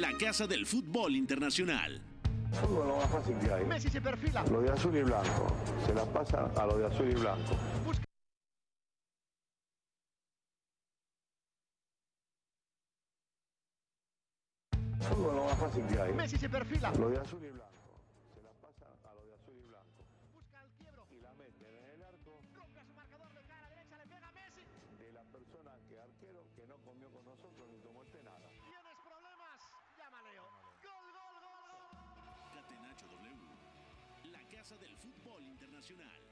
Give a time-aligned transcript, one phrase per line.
[0.00, 2.00] la casa del fútbol internacional.
[2.52, 3.64] Fútbol lo más fácil que hay.
[3.64, 4.44] Messi se perfila.
[4.50, 5.46] Lo de azul y blanco.
[5.86, 7.54] Se la pasa a lo de azul y blanco.
[15.00, 16.12] Fútbol lo más fácil que hay.
[16.12, 16.92] Messi se perfila.
[16.98, 17.63] Lo de azul y blanco.
[35.84, 36.23] Fútbol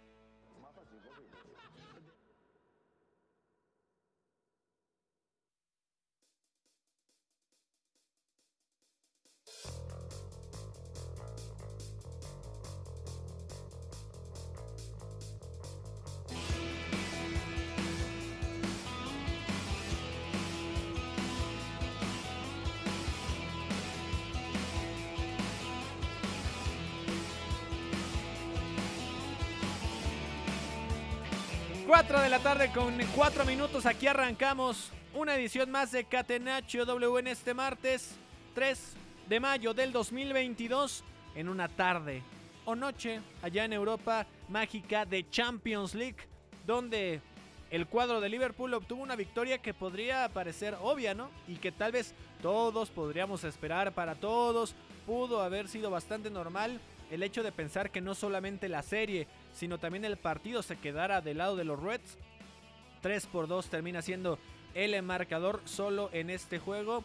[31.92, 33.84] 4 de la tarde con 4 minutos.
[33.84, 38.16] Aquí arrancamos una edición más de Catenacho W en este martes
[38.54, 38.94] 3
[39.28, 41.04] de mayo del 2022
[41.34, 42.22] en una tarde
[42.64, 46.16] o noche allá en Europa mágica de Champions League
[46.66, 47.20] donde
[47.70, 51.28] el cuadro de Liverpool obtuvo una victoria que podría parecer obvia, ¿no?
[51.46, 54.74] Y que tal vez todos podríamos esperar para todos.
[55.04, 56.80] Pudo haber sido bastante normal
[57.12, 61.20] el hecho de pensar que no solamente la serie, sino también el partido se quedara
[61.20, 62.16] del lado de los Reds.
[63.02, 64.38] 3 por 2 termina siendo
[64.72, 67.04] el marcador solo en este juego.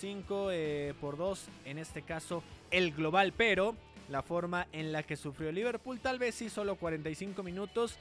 [0.00, 2.42] 5 eh, por 2 en este caso
[2.72, 3.76] el global, pero
[4.08, 7.96] la forma en la que sufrió Liverpool, tal vez sí solo 45 minutos,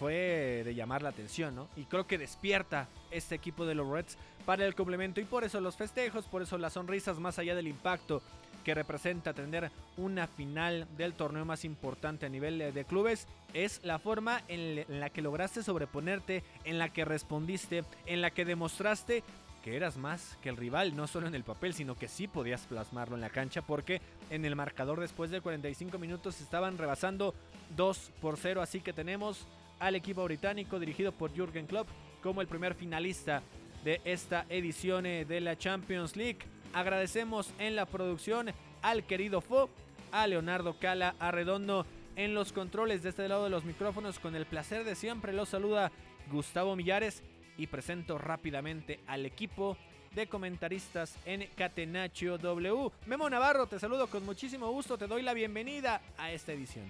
[0.00, 1.68] fue de llamar la atención, ¿no?
[1.76, 5.60] Y creo que despierta este equipo de los Reds para el complemento y por eso
[5.60, 8.22] los festejos, por eso las sonrisas más allá del impacto
[8.64, 13.98] que representa tener una final del torneo más importante a nivel de, clubes es la
[13.98, 19.22] forma en la que lograste sobreponerte, en la que respondiste, en la que demostraste
[19.62, 22.62] que eras más que el rival, no solo en el papel, sino que sí podías
[22.62, 24.00] plasmarlo en la cancha, porque
[24.30, 27.34] en el marcador después de 45 minutos estaban rebasando
[27.76, 29.46] 2 por 0, así que tenemos
[29.78, 31.88] al equipo británico dirigido por Jürgen Klopp
[32.22, 33.42] como el primer finalista
[33.84, 36.40] de esta edición eh, de la Champions League.
[36.72, 38.50] Agradecemos en la producción
[38.82, 39.68] al querido Fo,
[40.12, 41.86] a Leonardo Cala Arredondo
[42.16, 44.18] en los controles de este lado de los micrófonos.
[44.18, 45.90] Con el placer de siempre los saluda
[46.30, 47.22] Gustavo Millares
[47.56, 49.76] y presento rápidamente al equipo
[50.14, 52.90] de comentaristas en Catenaccio W.
[53.06, 56.86] Memo Navarro, te saludo con muchísimo gusto, te doy la bienvenida a esta edición.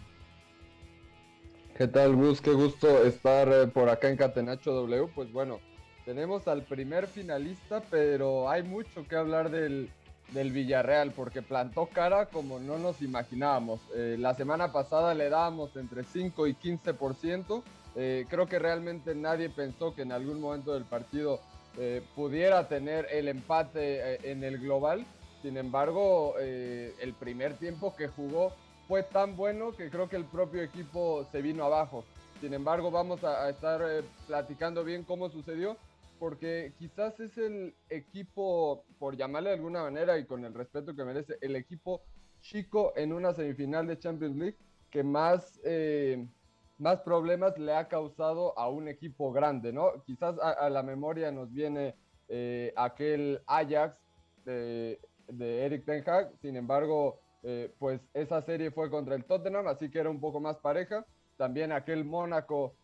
[1.76, 2.40] ¿Qué tal, Gus?
[2.40, 5.08] Qué gusto estar eh, por acá en Catenacho W.
[5.14, 5.60] Pues bueno,
[6.04, 9.90] tenemos al primer finalista, pero hay mucho que hablar del,
[10.32, 13.80] del Villarreal, porque plantó cara como no nos imaginábamos.
[13.94, 17.62] Eh, la semana pasada le dábamos entre 5 y 15%.
[17.96, 21.40] Eh, creo que realmente nadie pensó que en algún momento del partido
[21.78, 25.04] eh, pudiera tener el empate eh, en el global.
[25.42, 28.52] Sin embargo, el primer tiempo que jugó
[28.86, 32.04] fue tan bueno que creo que el propio equipo se vino abajo.
[32.42, 33.80] Sin embargo, vamos a, estar
[34.26, 35.78] platicando bien cómo sucedió,
[36.20, 41.02] porque quizás es el equipo, por llamarle de alguna manera y con el respeto que
[41.02, 42.02] merece, el equipo
[42.42, 44.58] chico en una semifinal de Champions League
[44.90, 46.28] que más, eh,
[46.76, 50.04] más problemas le ha causado a un equipo grande, ¿no?
[50.04, 51.96] Quizás a, la memoria nos viene
[52.28, 53.96] eh, aquel Ajax
[54.44, 55.00] de,
[55.38, 60.00] Eric Ten Hag, sin embargo, eh, pues esa serie fue contra el Tottenham, así que
[60.00, 61.06] era un poco más pareja.
[61.38, 62.74] También aquel Mónaco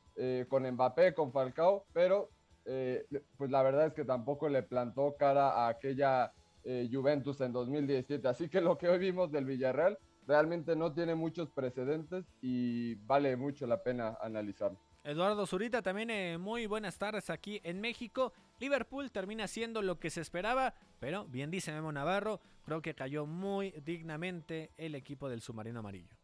[0.48, 2.30] con Mbappé, con Falcao, pero
[2.66, 6.32] eh, pues la verdad es que tampoco le plantó cara a aquella
[6.64, 8.26] eh, Juventus en 2017.
[8.26, 13.36] Así que lo que hoy vimos del Villarreal realmente no tiene muchos precedentes y vale
[13.36, 14.80] mucho la pena analizarlo.
[15.04, 18.32] Eduardo Zurita, también eh, muy buenas tardes aquí en México.
[18.58, 23.24] Liverpool termina siendo lo que se esperaba, pero bien dice Memo Navarro, creo que cayó
[23.24, 26.16] muy dignamente el equipo del submarino amarillo.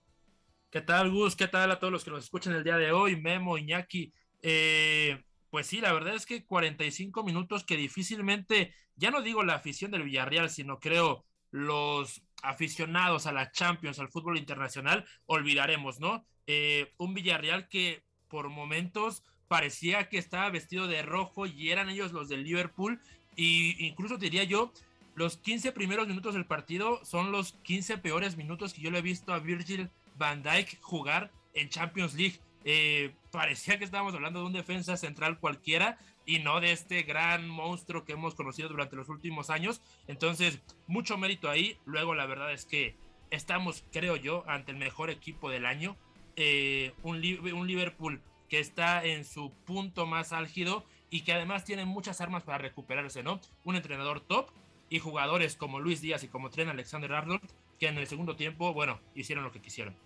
[0.68, 1.36] ¿Qué tal, Gus?
[1.36, 3.20] ¿Qué tal a todos los que nos escuchan el día de hoy?
[3.20, 4.12] Memo, Iñaki.
[4.40, 9.56] Eh, pues sí, la verdad es que 45 minutos que difícilmente, ya no digo la
[9.56, 16.24] afición del Villarreal, sino creo los aficionados a la Champions, al fútbol internacional, olvidaremos, ¿no?
[16.46, 22.12] Eh, un Villarreal que por momentos parecía que estaba vestido de rojo y eran ellos
[22.12, 22.98] los del Liverpool,
[23.36, 24.72] y incluso diría yo,
[25.14, 29.02] los 15 primeros minutos del partido son los 15 peores minutos que yo le he
[29.02, 32.40] visto a Virgil van Dijk jugar en Champions League.
[32.64, 37.48] Eh, parecía que estábamos hablando de un defensa central cualquiera y no de este gran
[37.48, 39.80] monstruo que hemos conocido durante los últimos años.
[40.06, 41.78] Entonces, mucho mérito ahí.
[41.84, 42.96] Luego, la verdad es que
[43.30, 45.96] estamos, creo yo, ante el mejor equipo del año.
[46.36, 51.84] Eh, un, un Liverpool que está en su punto más álgido y que además tiene
[51.84, 53.40] muchas armas para recuperarse, ¿no?
[53.64, 54.50] Un entrenador top
[54.88, 57.42] y jugadores como Luis Díaz y como Tren Alexander Arnold
[57.82, 59.96] que en el segundo tiempo, bueno, hicieron lo que quisieron.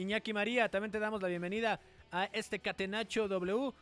[0.00, 1.78] Iñaki María, también te damos la bienvenida
[2.10, 3.72] a este Catenacho W.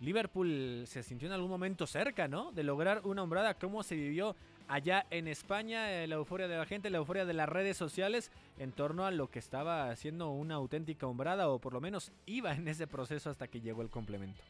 [0.00, 2.50] Liverpool se sintió en algún momento cerca, ¿no?
[2.52, 3.54] De lograr una hombrada.
[3.54, 4.36] ¿Cómo se vivió
[4.68, 5.92] allá en España?
[5.92, 9.10] Eh, la euforia de la gente, la euforia de las redes sociales en torno a
[9.10, 13.28] lo que estaba haciendo una auténtica hombrada o por lo menos iba en ese proceso
[13.28, 14.42] hasta que llegó el complemento.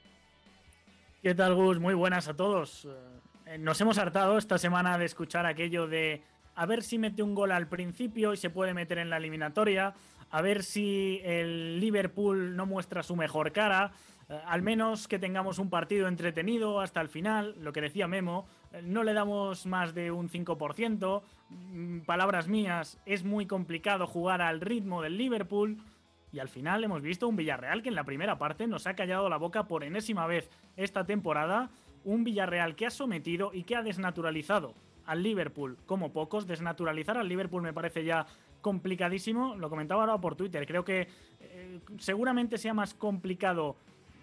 [1.22, 1.80] ¿Qué tal, Gus?
[1.80, 2.86] Muy buenas a todos.
[3.46, 6.22] Eh, nos hemos hartado esta semana de escuchar aquello de
[6.54, 9.94] a ver si mete un gol al principio y se puede meter en la eliminatoria
[10.30, 13.92] a ver si el Liverpool no muestra su mejor cara,
[14.28, 18.46] eh, al menos que tengamos un partido entretenido hasta el final, lo que decía Memo,
[18.72, 24.42] eh, no le damos más de un 5%, mm, palabras mías, es muy complicado jugar
[24.42, 25.78] al ritmo del Liverpool.
[26.32, 29.28] Y al final hemos visto un Villarreal que en la primera parte nos ha callado
[29.28, 31.70] la boca por enésima vez esta temporada.
[32.04, 34.74] Un Villarreal que ha sometido y que ha desnaturalizado
[35.06, 36.46] al Liverpool como pocos.
[36.46, 38.26] Desnaturalizar al Liverpool me parece ya
[38.66, 39.54] complicadísimo.
[39.54, 40.66] Lo comentaba ahora por Twitter.
[40.66, 41.06] Creo que
[41.38, 43.76] eh, seguramente sea más complicado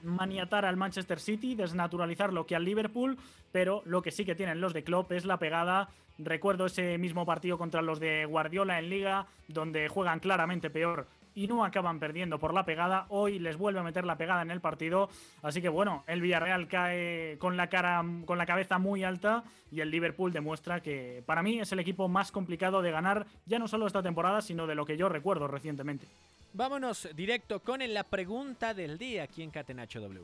[0.04, 3.18] maniatar al Manchester City, desnaturalizarlo que al Liverpool,
[3.54, 5.88] pero lo que sí que tienen los de Klopp es la pegada.
[6.18, 11.48] Recuerdo ese mismo partido contra los de Guardiola en Liga, donde juegan claramente peor y
[11.48, 13.06] no acaban perdiendo por la pegada.
[13.10, 15.10] Hoy les vuelve a meter la pegada en el partido.
[15.42, 19.82] Así que bueno, el Villarreal cae con la cara, con la cabeza muy alta y
[19.82, 23.68] el Liverpool demuestra que para mí es el equipo más complicado de ganar, ya no
[23.68, 26.08] solo esta temporada, sino de lo que yo recuerdo recientemente.
[26.54, 30.24] Vámonos directo con la pregunta del día aquí en Catenacho W.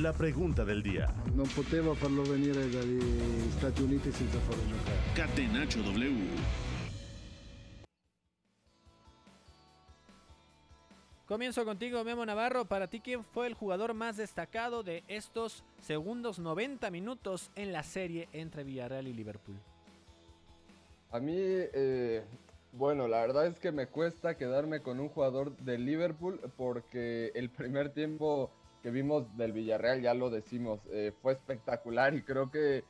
[0.00, 1.06] La pregunta del día.
[1.34, 3.00] No poteva farlo venire dagli
[3.52, 4.98] Stati Uniti senza farlo giocare.
[5.14, 6.75] Catenacho W.
[11.26, 12.66] Comienzo contigo, Memo Navarro.
[12.66, 17.82] Para ti, ¿quién fue el jugador más destacado de estos segundos 90 minutos en la
[17.82, 19.56] serie entre Villarreal y Liverpool?
[21.10, 22.22] A mí, eh,
[22.70, 27.50] bueno, la verdad es que me cuesta quedarme con un jugador de Liverpool porque el
[27.50, 28.48] primer tiempo
[28.84, 32.84] que vimos del Villarreal, ya lo decimos, eh, fue espectacular y creo que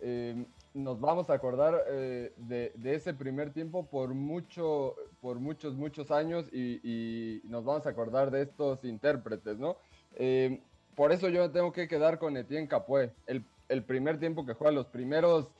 [0.00, 0.44] eh,
[0.74, 6.46] nos vamos a acordar eh, de, ese primer tiempo por, mucho, por muchos, muchos años
[6.52, 9.76] y, nos vamos a acordar de estos intérpretes, ¿no?
[10.16, 10.60] Eh,
[10.94, 13.12] por eso yo tengo que quedar con Etienne Capué.
[13.26, 13.44] El,
[13.84, 15.52] primer tiempo que juega, los primeros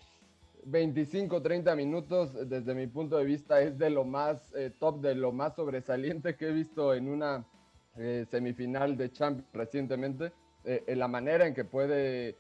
[0.64, 5.14] 25, 30 minutos, desde mi punto de vista, es de lo más eh, top, de
[5.14, 7.44] lo más sobresaliente que he visto en una
[8.30, 10.32] semifinal de Champions recientemente.
[10.64, 12.36] en la manera en que puede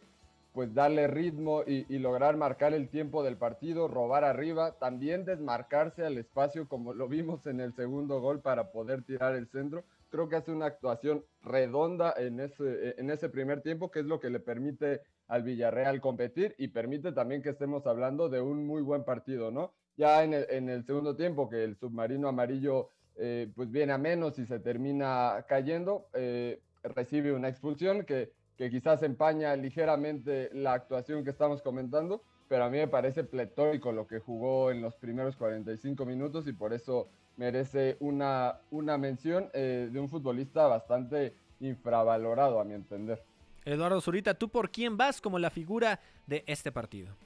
[0.52, 6.18] pues darle ritmo y, lograr marcar el tiempo del partido, robar arriba, también desmarcarse al
[6.18, 9.84] espacio como lo vimos en el segundo gol para poder tirar el centro.
[10.10, 14.18] Creo que hace una actuación redonda en ese, en ese primer tiempo, que es lo
[14.18, 18.82] que le permite al Villarreal competir y permite también que estemos hablando de un muy
[18.82, 19.72] buen partido, ¿no?
[19.96, 24.46] Ya en el, segundo tiempo, que el submarino amarillo eh, pues viene a menos y
[24.46, 31.30] se termina cayendo, eh, recibe una expulsión que que quizás empaña ligeramente la actuación que
[31.30, 36.04] estamos comentando, pero a mí me parece pletórico lo que jugó en los primeros 45
[36.04, 42.64] minutos y por eso merece una, una mención eh, de un futbolista bastante infravalorado a
[42.64, 43.24] mi entender.
[43.64, 47.16] Eduardo Zurita, ¿tú por quién vas como la figura de este partido?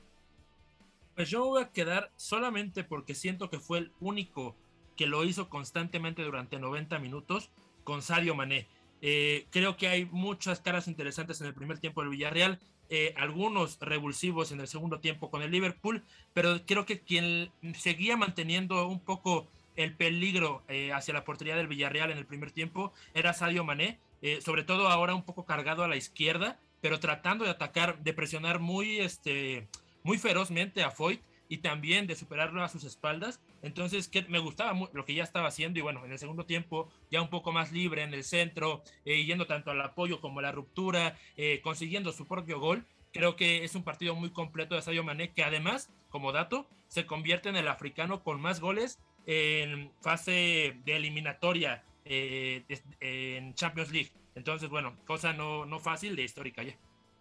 [1.17, 4.55] Pues yo voy a quedar solamente porque siento que fue el único
[4.97, 7.51] que lo hizo constantemente durante 90 minutos
[7.83, 8.69] con Sadio Mané.
[9.03, 12.59] Eh, creo que hay muchas caras interesantes en el primer tiempo del Villarreal,
[12.91, 18.17] eh, algunos revulsivos en el segundo tiempo con el Liverpool, pero creo que quien seguía
[18.17, 19.47] manteniendo un poco
[19.77, 23.99] el peligro eh, hacia la portería del Villarreal en el primer tiempo era Sadio Mané,
[24.41, 28.59] sobre todo ahora un poco cargado a la izquierda, pero tratando de atacar, de presionar
[28.59, 29.69] muy, este,
[30.03, 33.41] muy ferozmente a Foyt y también de superarlo a sus espaldas.
[33.65, 36.93] Entonces, que me gustaba lo que ya estaba haciendo y bueno, en el segundo tiempo
[37.11, 40.43] ya un poco más libre en el centro, eh, yendo tanto al apoyo como a
[40.43, 42.85] la ruptura, eh, consiguiendo su propio gol.
[43.13, 47.07] Creo que es un partido muy completo de Sadio Mané, que además, como dato, se
[47.07, 52.65] convierte en el africano con más goles en fase de eliminatoria eh,
[53.01, 54.11] en Champions League.
[54.35, 56.77] Entonces, bueno, cosa no, no fácil de histórica ya.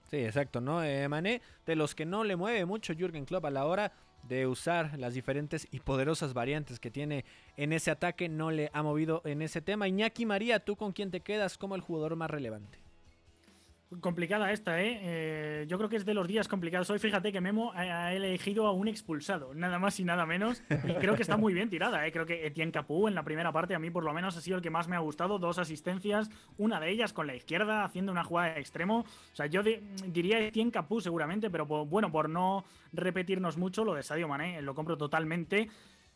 [0.09, 0.83] Sí, exacto, ¿no?
[0.83, 3.93] Eh, Mané, de los que no le mueve mucho Jürgen Klopp a la hora
[4.24, 7.25] de usar las diferentes y poderosas variantes que tiene
[7.58, 9.88] en ese ataque, no le ha movido en ese tema.
[9.88, 12.83] Iñaki María, ¿tú con quién te quedas como el jugador más relevante?
[14.01, 15.00] Complicada esta, ¿eh?
[15.01, 15.65] ¿eh?
[15.67, 16.89] Yo creo que es de los días complicados.
[16.89, 20.63] Hoy fíjate que Memo ha elegido a un expulsado, nada más y nada menos.
[20.69, 22.12] Y creo que está muy bien tirada, ¿eh?
[22.12, 24.57] Creo que Etienne Capú en la primera parte a mí por lo menos ha sido
[24.57, 25.39] el que más me ha gustado.
[25.39, 29.00] Dos asistencias, una de ellas con la izquierda haciendo una jugada de extremo.
[29.00, 34.03] O sea, yo diría Etienne Capú seguramente, pero bueno, por no repetirnos mucho, lo de
[34.03, 35.69] Sadio Mané lo compro totalmente.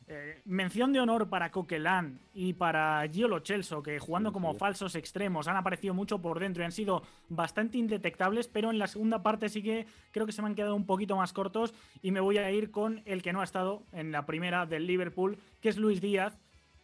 [0.09, 5.49] Eh, mención de honor para Coquelin y para Giolo Chelso, que jugando como falsos extremos
[5.49, 9.49] han aparecido mucho por dentro y han sido bastante indetectables, pero en la segunda parte
[9.49, 12.37] sí que creo que se me han quedado un poquito más cortos y me voy
[12.37, 15.75] a ir con el que no ha estado en la primera del Liverpool, que es
[15.75, 16.37] Luis Díaz.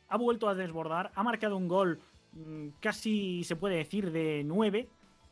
[0.09, 2.01] Ha vuelto a desbordar, ha marcado un gol
[2.33, 4.89] mm, casi se puede decir de nueve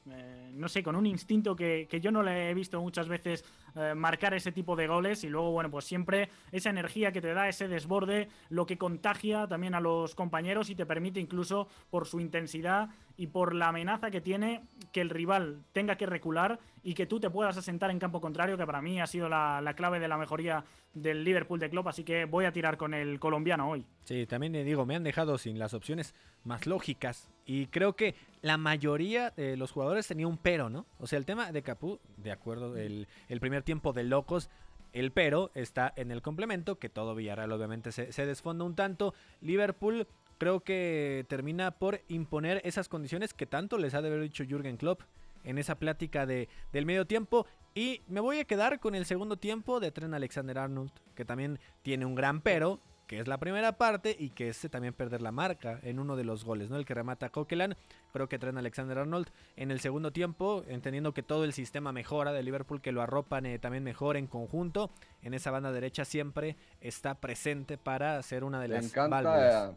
[0.10, 3.94] eh, no sé, con un instinto que, yo no le he visto muchas veces eh,
[3.96, 7.48] marcar ese tipo de goles y luego, bueno, pues siempre esa energía que te da,
[7.48, 12.20] ese desborde, lo que contagia también a los compañeros y te permite incluso por su
[12.20, 17.06] intensidad y por la amenaza que tiene que el rival tenga que recular y que
[17.06, 20.08] tú te puedas asentar en campo contrario, que para mí ha sido la, clave de
[20.08, 20.64] la mejoría
[20.94, 23.86] del Liverpool de Klopp, así que voy a tirar con el colombiano hoy.
[24.04, 28.16] Sí, también le digo, me han dejado sin las opciones más lógicas y creo que
[28.42, 30.88] la mayoría de los jugadores tenía un pero, ¿no?
[30.98, 34.50] O sea, el tema de Capú, de acuerdo, el, el primer tiempo de locos,
[34.94, 39.14] el pero está en el complemento, que todo Villarreal obviamente se, desfonda un tanto.
[39.42, 44.44] Liverpool creo que termina por imponer esas condiciones que tanto les ha de haber dicho
[44.44, 45.02] Jürgen Klopp
[45.44, 47.46] en esa plática de, del medio tiempo.
[47.74, 51.60] Y me voy a quedar con el segundo tiempo de Tren Alexander Arnold, que también
[51.84, 52.80] tiene un gran pero,
[53.12, 56.24] que es la primera parte y que es también perder la marca en uno de
[56.24, 56.78] los goles, ¿no?
[56.78, 57.76] El que remata a Coquelin.
[58.14, 59.28] Creo que Tren Alexander Arnold
[59.58, 63.46] en el segundo tiempo, entendiendo que todo el sistema mejora de Liverpool, que lo arropan
[63.46, 64.92] eh, también mejor en conjunto,
[65.24, 69.76] en esa banda derecha siempre está presente para ser una de las encanta,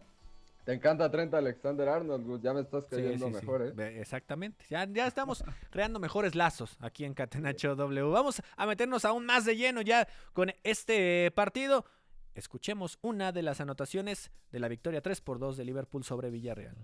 [0.62, 4.00] te encanta Trent Alexander Arnold, ya me estás cayendo mejor, ¿eh?
[4.00, 4.64] Exactamente.
[4.70, 8.10] Ya, ya estamos creando mejores lazos aquí en Catenacho W.
[8.10, 11.84] Vamos a meternos aún más de lleno ya con este partido.
[12.34, 16.76] Escuchemos una de las anotaciones de la victoria 3 por 2 de Liverpool sobre Villarreal.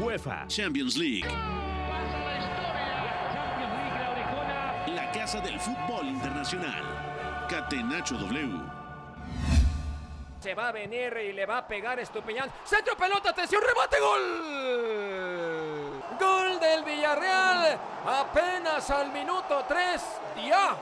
[0.00, 1.28] UEFA Champions League.
[4.88, 7.46] La casa del fútbol internacional.
[7.48, 8.86] Catenacho W
[10.46, 12.48] se va a venir y le va a pegar Estupiñán.
[12.64, 14.20] Centro pelota, atención, rebate, gol.
[16.20, 17.76] Gol del Villarreal.
[18.06, 20.02] Apenas al minuto 3.
[20.46, 20.76] Ya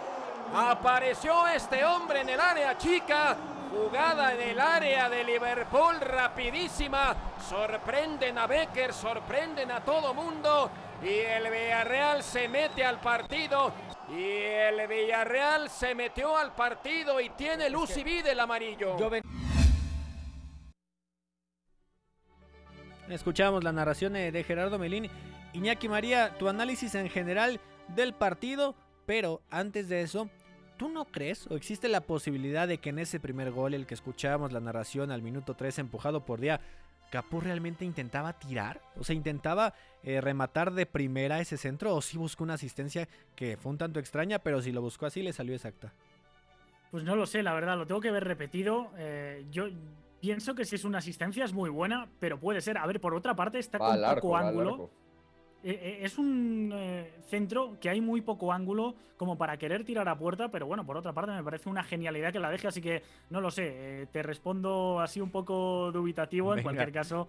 [0.54, 3.38] apareció este hombre en el área chica.
[3.74, 7.16] Jugada en el área de Liverpool rapidísima.
[7.48, 10.70] Sorprenden a Becker, sorprenden a todo mundo.
[11.02, 13.72] Y el Villarreal se mete al partido.
[14.10, 18.96] Y el Villarreal se metió al partido y tiene luz y vida el amarillo.
[23.08, 25.10] Escuchamos la narración de Gerardo Melín.
[25.52, 30.28] Iñaki María, tu análisis en general del partido, pero antes de eso,
[30.76, 33.94] ¿tú no crees o existe la posibilidad de que en ese primer gol, el que
[33.94, 36.60] escuchábamos la narración al minuto 3 empujado por Día,
[37.10, 38.80] Capú realmente intentaba tirar?
[38.96, 43.56] O sea, intentaba eh, rematar de primera ese centro o si buscó una asistencia que
[43.56, 45.92] fue un tanto extraña, pero si lo buscó así le salió exacta.
[46.90, 48.90] Pues no lo sé, la verdad, lo tengo que ver repetido.
[48.96, 49.66] Eh, yo,
[50.24, 52.78] Pienso que si es una asistencia es muy buena, pero puede ser.
[52.78, 54.90] A ver, por otra parte está con poco ángulo.
[55.66, 60.06] Eh, eh, es un eh, centro que hay muy poco ángulo como para querer tirar
[60.10, 62.82] a puerta, pero bueno, por otra parte me parece una genialidad que la deje, así
[62.82, 66.54] que no lo sé, te respondo así un poco dubitativo.
[66.54, 67.28] En cualquier caso,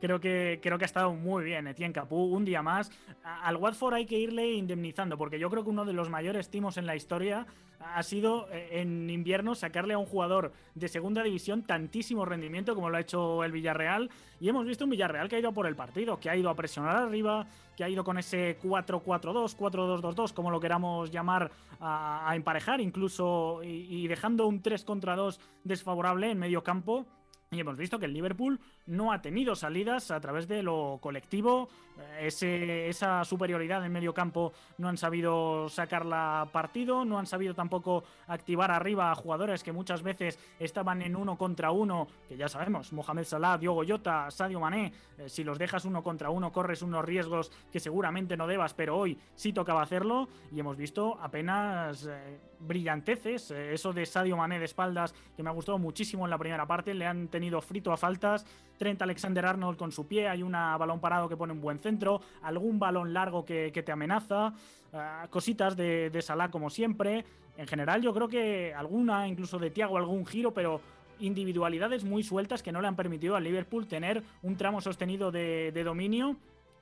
[0.00, 2.90] Creo que, creo que ha estado muy bien Etienne Capú, un día más.
[3.22, 6.76] Al Watford hay que irle indemnizando, porque yo creo que uno de los mayores timos
[6.76, 7.46] en la historia
[7.80, 12.90] ha sido eh, en invierno sacarle a un jugador de segunda división tantísimo rendimiento como
[12.90, 14.10] lo ha hecho el Villarreal.
[14.40, 16.54] Y hemos visto un Villarreal que ha ido por el partido, que ha ido a
[16.54, 21.50] presionar arriba, que ha ido con ese 4-4-2, 4-2-2-2, como lo queramos llamar,
[21.80, 27.06] a, emparejar incluso y, y dejando un 3 contra 2 desfavorable en medio campo
[27.50, 31.68] Y hemos visto que el Liverpool no ha tenido salidas a través de lo colectivo.
[31.98, 37.54] Eh, ese, esa superioridad en medio campo no han sabido sacarla partido, no han sabido
[37.54, 42.48] tampoco activar arriba a jugadores que muchas veces estaban en uno contra uno, que ya
[42.48, 46.82] sabemos, Mohamed Salah, Diogo Jota, Sadio Mané, eh, si los dejas uno contra uno corres
[46.82, 50.28] unos riesgos que seguramente no debas, pero hoy sí tocaba hacerlo.
[50.52, 55.52] Y hemos visto apenas eh, brillanteces, eso de Sadio Mané de espaldas que me ha
[55.52, 59.78] gustado muchísimo en la primera parte, le han tenido frito a faltas, Trent Alexander Arnold
[59.78, 63.44] con su pie, hay un balón parado que pone un buen centro, algún balón largo
[63.44, 64.54] que, te amenaza,
[64.92, 67.24] ah, cositas de, de Salah como siempre.
[67.56, 70.80] En general yo creo que alguna, incluso de Tiago, algún giro, pero
[71.18, 75.82] individualidades muy sueltas que no le han permitido al Liverpool tener un tramo sostenido de
[75.84, 76.36] dominio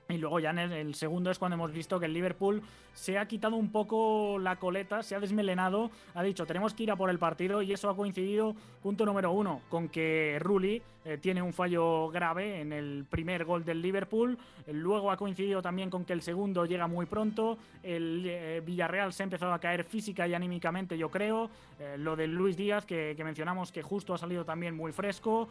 [0.08, 3.26] y luego ya en el, segundo es cuando hemos visto que el Liverpool se ha
[3.26, 7.08] quitado un poco la coleta, se ha desmelenado, ha dicho tenemos que ir a por
[7.08, 11.52] el partido y eso ha coincidido, punto número uno, con que Rulli eh, tiene un
[11.52, 16.23] fallo grave en el primer gol del Liverpool, luego ha coincidido también con que el
[16.23, 20.99] segundo llega muy pronto, el eh, Villarreal se ha empezado a caer física y anímicamente
[20.99, 24.76] yo creo, eh, lo de Luis Díaz que, que mencionamos que justo ha salido también
[24.76, 25.49] muy fresco,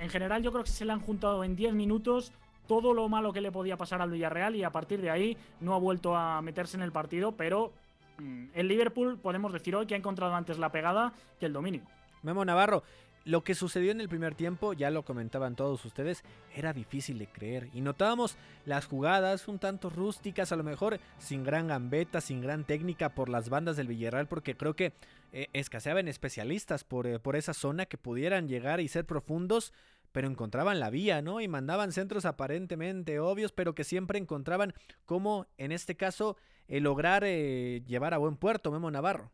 [0.00, 2.32] en general yo creo que se le han juntado en 10 minutos
[2.66, 5.74] todo lo malo que le podía pasar al Villarreal y a partir de ahí no
[5.74, 7.72] ha vuelto a meterse en el partido, pero
[8.18, 11.82] mm, el Liverpool podemos decir hoy que ha encontrado antes la pegada que el dominio.
[12.22, 12.82] Memo Navarro,
[13.24, 17.28] lo que sucedió en el primer tiempo, ya lo comentaban todos ustedes, era difícil de
[17.28, 17.68] creer.
[17.72, 22.64] Y notábamos las jugadas un tanto rústicas, a lo mejor sin gran gambeta, sin gran
[22.64, 24.92] técnica por las bandas del Villarreal, porque creo que
[25.32, 29.72] eh, escaseaban especialistas por, eh, por esa zona que pudieran llegar y ser profundos
[30.12, 31.40] pero encontraban la vía, ¿no?
[31.40, 36.36] Y mandaban centros aparentemente obvios, pero que siempre encontraban cómo, en este caso,
[36.68, 39.32] eh, lograr eh, llevar a buen puerto, Memo Navarro.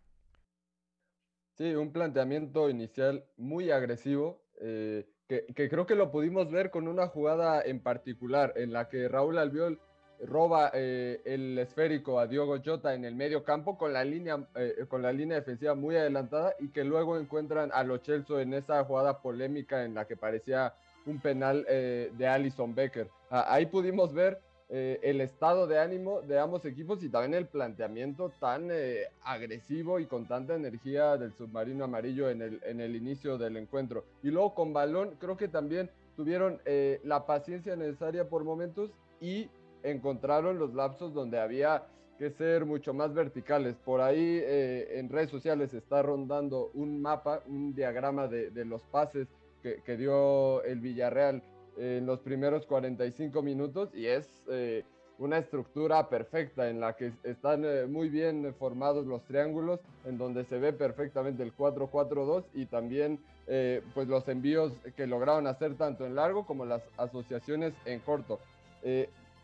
[1.58, 7.08] Sí, un planteamiento inicial muy agresivo, eh, que, creo que lo pudimos ver con una
[7.08, 9.80] jugada en particular, en la que Raúl Albiol
[10.24, 14.46] roba el esférico a Diogo Jota en el medio campo con la línea
[14.88, 18.82] con la línea defensiva muy adelantada y que luego encuentran a Lo Celso en esa
[18.84, 20.74] jugada polémica en la que parecía
[21.06, 23.08] un penal de Alison Becker.
[23.30, 27.46] Ah, ahí pudimos ver eh, el estado de ánimo de ambos equipos y también el
[27.46, 32.94] planteamiento tan eh, agresivo y con tanta energía del submarino amarillo en el, en el
[32.94, 34.04] inicio del encuentro.
[34.22, 38.90] Y luego con balón creo que también tuvieron eh, la paciencia necesaria por momentos
[39.22, 39.48] y
[39.82, 41.86] encontraron los lapsos donde había
[42.18, 43.76] que ser mucho más verticales.
[43.76, 49.28] Por ahí en redes sociales está rondando un mapa, un diagrama de, de los pases
[49.62, 51.42] que, que dio el Villarreal
[51.78, 54.84] en los primeros 45 minutos y es eh,
[55.18, 60.44] una estructura perfecta en la que están eh, muy bien formados los triángulos, en donde
[60.44, 66.06] se ve perfectamente el 4-4-2 y también eh, pues los envíos que lograron hacer tanto
[66.06, 68.38] en largo como las asociaciones en corto.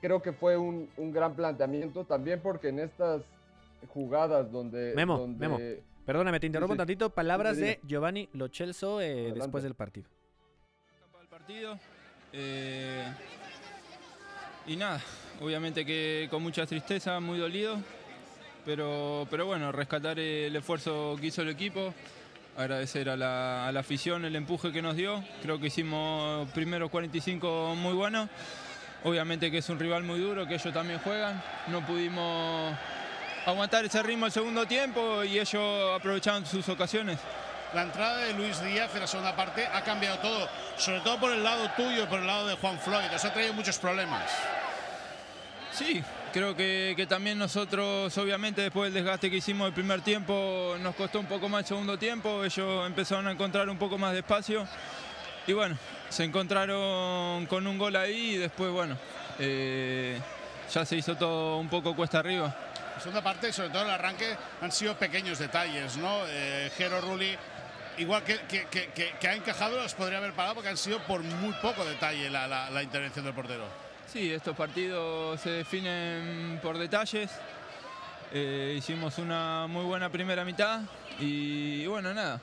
[0.05, 3.23] Creo que fue un, un, gran planteamiento también porque en estas
[3.89, 4.93] jugadas donde...
[4.95, 5.59] Memo, Memo.
[6.05, 7.09] Perdóname, te interrumpo un tantito.
[7.09, 10.07] Palabras de Giovanni Lochelso después del partido.
[11.31, 11.79] partido
[12.35, 13.03] eh,
[14.67, 15.01] y nada,
[15.41, 17.79] obviamente que con mucha tristeza, muy dolido,
[18.67, 21.95] pero, pero bueno, rescatar el esfuerzo que hizo el equipo,
[22.59, 27.95] agradecer a la, afición el empuje que nos dio, creo que hicimos primeros 45 muy
[27.95, 28.29] buenos,
[29.05, 32.75] obviamente que es un rival muy duro, que ellos también juegan, no pudimos
[33.47, 37.19] aguantar ese ritmo el segundo tiempo y ellos aprovecharon sus ocasiones.
[37.75, 41.33] La entrada de Luis Díaz en la segunda parte ha cambiado todo, sobre todo por
[41.33, 44.31] el lado tuyo, por el lado de Juan Floyd, os ha traído muchos problemas.
[45.73, 50.95] Sí, creo que, también nosotros, obviamente, después del desgaste que hicimos el primer tiempo, nos
[50.95, 54.21] costó un poco más el segundo tiempo, ellos empezaron a encontrar un poco más de
[54.21, 54.69] espacio
[55.47, 55.77] y bueno,
[56.09, 58.97] se encontraron con un gol ahí y después, bueno,
[59.39, 60.19] eh,
[60.73, 62.55] ya se hizo todo un poco cuesta arriba.
[62.95, 66.21] La segunda parte, sobre todo el arranque, han sido pequeños detalles, ¿no?
[66.29, 67.37] Eh, Jero Rulli
[67.99, 68.41] igual que,
[69.21, 72.83] que, ha encajado, los podría haber parado porque han sido por muy poco detalle la,
[72.83, 73.65] intervención del portero.
[74.07, 77.31] Sí, estos partidos se definen por detalles.
[78.33, 80.81] Eh, hicimos una muy buena primera mitad
[81.21, 82.41] y, bueno, nada.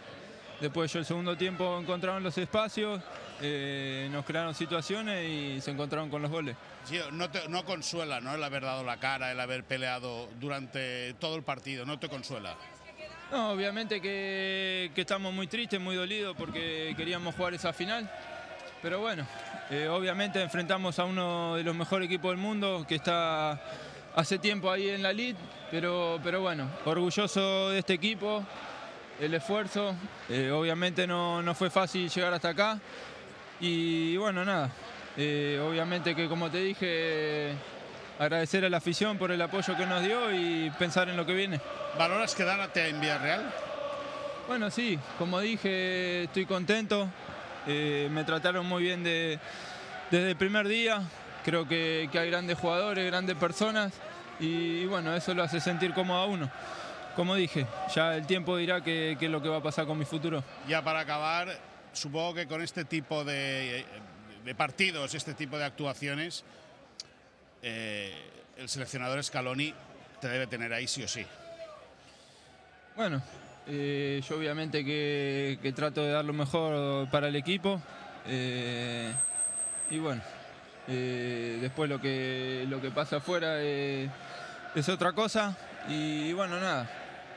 [0.61, 3.01] Después yo el segundo tiempo encontraron los espacios,
[3.41, 6.55] eh, nos crearon situaciones y se encontraron con los goles.
[6.83, 8.35] Sí, no, no consuela ¿no?
[8.35, 12.55] el haber dado la cara, el haber peleado durante todo el partido, no te consuela.
[13.31, 18.11] No, obviamente que, estamos muy tristes, muy dolidos porque queríamos jugar esa final.
[18.83, 19.25] Pero bueno,
[19.71, 23.59] eh, obviamente enfrentamos a uno de los mejores equipos del mundo que está
[24.15, 25.35] hace tiempo ahí en la lid,
[25.71, 28.43] pero, pero bueno, orgulloso de este equipo,
[29.21, 29.95] el esfuerzo.
[30.27, 32.79] Eh, obviamente no, no, fue fácil llegar hasta acá,
[33.59, 34.71] Y bueno, nada,
[35.15, 37.53] eh, obviamente que como te dije,
[38.17, 41.35] agradecer a la afición por el apoyo que nos dio y pensar en lo que
[41.35, 41.61] viene.
[41.97, 43.53] ¿Valoras quedarte en Villarreal?
[44.47, 47.07] Bueno, sí, como dije, estoy contento.
[47.67, 49.39] Eh, me trataron muy bien de,
[50.09, 51.03] desde el primer día.
[51.45, 53.93] Creo que, que hay grandes jugadores, grandes personas
[54.39, 56.49] y, bueno, eso lo hace sentir cómodo a uno.
[57.15, 60.05] Como dije, ya el tiempo dirá qué es lo que va a pasar con mi
[60.05, 60.43] futuro.
[60.67, 61.49] Ya para acabar,
[61.91, 63.85] supongo que con este tipo de,
[64.43, 66.43] de partidos, este tipo de actuaciones,
[67.61, 68.13] eh,
[68.57, 69.73] el seleccionador Scaloni
[70.19, 71.25] te debe tener ahí sí o sí.
[72.95, 73.21] Bueno,
[73.67, 77.81] eh, yo obviamente que, que trato de dar lo mejor para el equipo.
[78.27, 79.11] eh,
[79.89, 80.21] y bueno,
[80.87, 85.57] después lo que, lo que pasa afuera es otra cosa.
[85.89, 86.89] Y bueno, nada,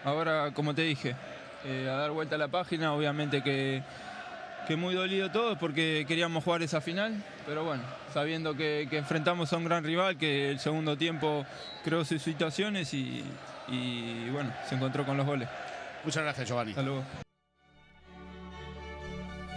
[0.04, 1.16] ahora como te dije,
[1.64, 3.82] eh, a dar vuelta a la página, obviamente que,
[4.68, 9.52] que muy dolido todo porque queríamos jugar esa final, pero bueno, sabiendo que, que enfrentamos
[9.52, 11.44] a un gran rival que el segundo tiempo
[11.82, 13.24] creó sus situaciones y,
[13.68, 15.48] y bueno, se encontró con los goles.
[16.04, 16.70] Muchas gracias, Giovanni.
[16.72, 17.02] Hasta luego.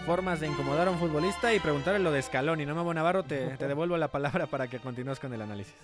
[0.06, 2.66] Formas de incomodar a un futbolista y preguntarle lo de Scaloni.
[2.66, 5.76] No, Mamo Navarro, te, te devuelvo la palabra para que continúes con el análisis.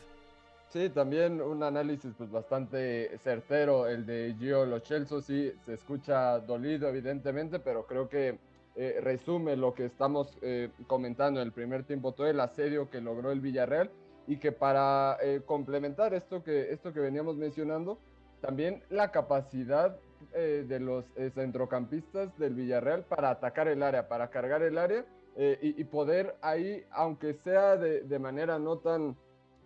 [0.73, 6.39] Sí, también un análisis pues bastante certero el de Gio Lo Celso, sí, se escucha
[6.39, 8.39] dolido evidentemente, pero creo que
[8.75, 13.01] eh, resume lo que estamos eh, comentando en el primer tiempo, todo el asedio que
[13.01, 13.91] logró el Villarreal
[14.25, 17.99] y que para eh, complementar esto que, esto que veníamos mencionando,
[18.41, 19.95] también la capacidad
[20.33, 25.05] eh, de los eh, centrocampistas del Villarreal para atacar el área, para cargar el área
[25.37, 29.15] y, y poder ahí, aunque sea de, de manera no tan...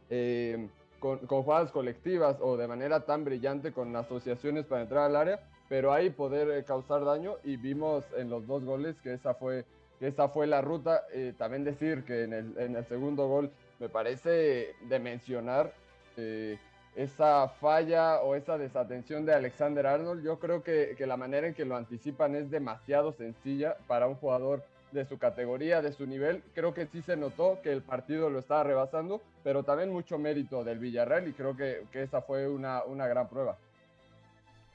[0.10, 0.68] eh,
[1.00, 5.94] con, jugadas colectivas o de manera tan brillante con asociaciones para entrar al área, pero
[5.94, 9.66] ahí poder eh, causar daño y vimos en los dos goles que esa fue,
[10.00, 11.04] que esa fue la ruta.
[11.14, 15.74] Eh, también decir que en el, en el segundo gol me parece de mencionar
[16.16, 16.58] eh,
[16.96, 20.24] esa falla o esa desatención de Alexander Arnold.
[20.24, 24.16] Yo creo que, que la manera en que lo anticipan es demasiado sencilla para un
[24.16, 26.44] jugador de su categoría, de su nivel.
[26.54, 30.64] Creo que sí se notó que el partido lo estaba rebasando, pero también mucho mérito
[30.64, 33.58] del Villarreal y creo que, que esa fue una, una gran prueba.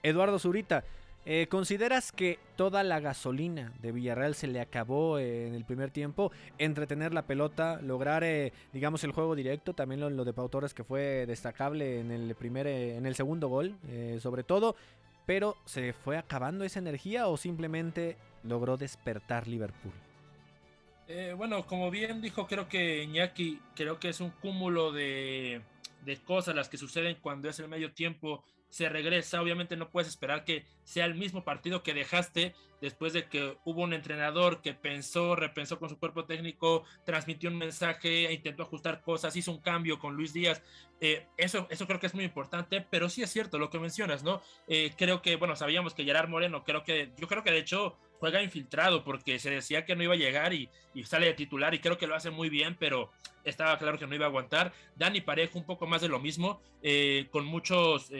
[0.03, 0.85] Eduardo Zurita,
[1.25, 5.92] eh, ¿consideras que toda la gasolina de Villarreal se le acabó eh, en el primer
[5.92, 6.33] tiempo?
[6.59, 10.75] Entretener la pelota, lograr, eh, digamos, el juego directo, también lo, lo de Pau Torres
[10.75, 13.77] que fue destacable en el, primer, en el segundo gol,
[14.18, 14.75] sobre todo,
[15.25, 19.92] pero ¿se fue acabando esa energía o simplemente logró despertar Liverpool?
[21.09, 25.61] Eh, bueno, como bien dijo, creo que Iñaki, creo que es un cúmulo de,
[26.05, 30.09] de cosas las que suceden cuando es el medio tiempo, se regresa, obviamente no puedes
[30.09, 34.75] esperar que sea el mismo partido que dejaste después de que hubo un entrenador que
[34.75, 40.01] pensó, repensó con su cuerpo técnico, transmitió un mensaje, intentó ajustar cosas, hizo un cambio
[40.01, 40.61] con Luis Díaz.
[41.01, 44.25] Eh, eso, eso creo que es muy importante, pero sí es cierto lo que mencionas,
[44.25, 44.42] ¿no?
[44.66, 47.97] Eh, creo que, bueno, sabíamos que Gerard Moreno, creo que, yo creo que de hecho
[48.18, 50.68] juega infiltrado porque se decía que no iba a llegar y,
[51.05, 53.11] sale de titular y creo que lo hace muy bien, pero
[53.45, 54.73] estaba claro que no iba a aguantar.
[54.97, 58.11] Dani Parejo un poco más de lo mismo, eh, con muchos,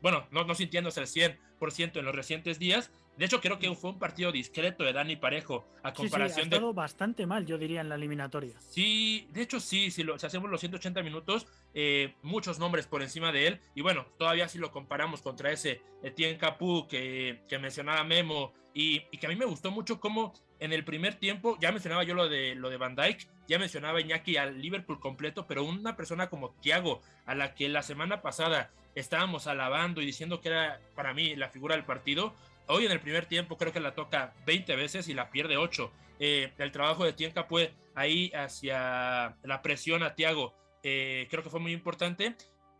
[0.00, 1.51] bueno, no, no sintiéndose al 100%
[1.94, 2.90] en los recientes días.
[3.16, 6.40] De hecho, creo que fue un partido discreto de Dani Parejo a comparación sí, sí,
[6.40, 6.74] ha estado de...
[6.74, 8.58] bastante mal, yo diría, en la eliminatoria.
[8.58, 13.02] Sí, de hecho sí, si, lo, si hacemos los 180 minutos, eh, muchos nombres por
[13.02, 13.60] encima de él.
[13.74, 19.00] Y bueno, todavía si lo comparamos contra ese Etienne Capú que, que mencionaba Memo y,
[19.18, 22.28] que a mí me gustó mucho cómo en el primer tiempo, ya mencionaba yo lo
[22.28, 26.50] de, lo de Van Dyke, ya mencionaba Iñaki al Liverpool completo, pero una persona como
[26.60, 31.34] Thiago, a la que la semana pasada estábamos alabando y diciendo que era para mí
[31.36, 32.34] la figura del partido,
[32.66, 35.90] hoy en el primer tiempo creo que la toca 20 veces y la pierde 8.
[36.20, 41.50] Eh, el trabajo de Tienka fue ahí hacia la presión a Thiago, eh, creo que
[41.50, 42.36] fue muy importante,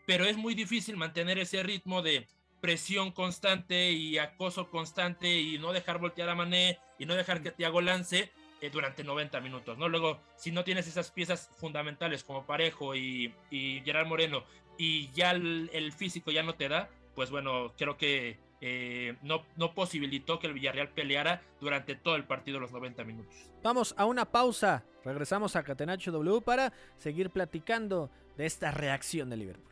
[0.06, 2.26] pero es muy difícil mantener ese ritmo de
[2.62, 7.50] presión constante y acoso constante y no dejar voltear a Mané y no dejar que
[7.50, 9.88] Thiago lance eh, durante 90 minutos, ¿no?
[9.88, 14.44] Luego, si no tienes esas piezas fundamentales como Parejo y, y Gerard Moreno
[14.78, 19.74] y ya el, físico ya no te da, pues bueno, creo que eh, no, no
[19.74, 23.34] posibilitó que el Villarreal peleara durante todo el partido los 90 minutos.
[23.64, 29.36] Vamos a una pausa, regresamos a Catenacho W para seguir platicando de esta reacción de
[29.38, 29.71] Liverpool.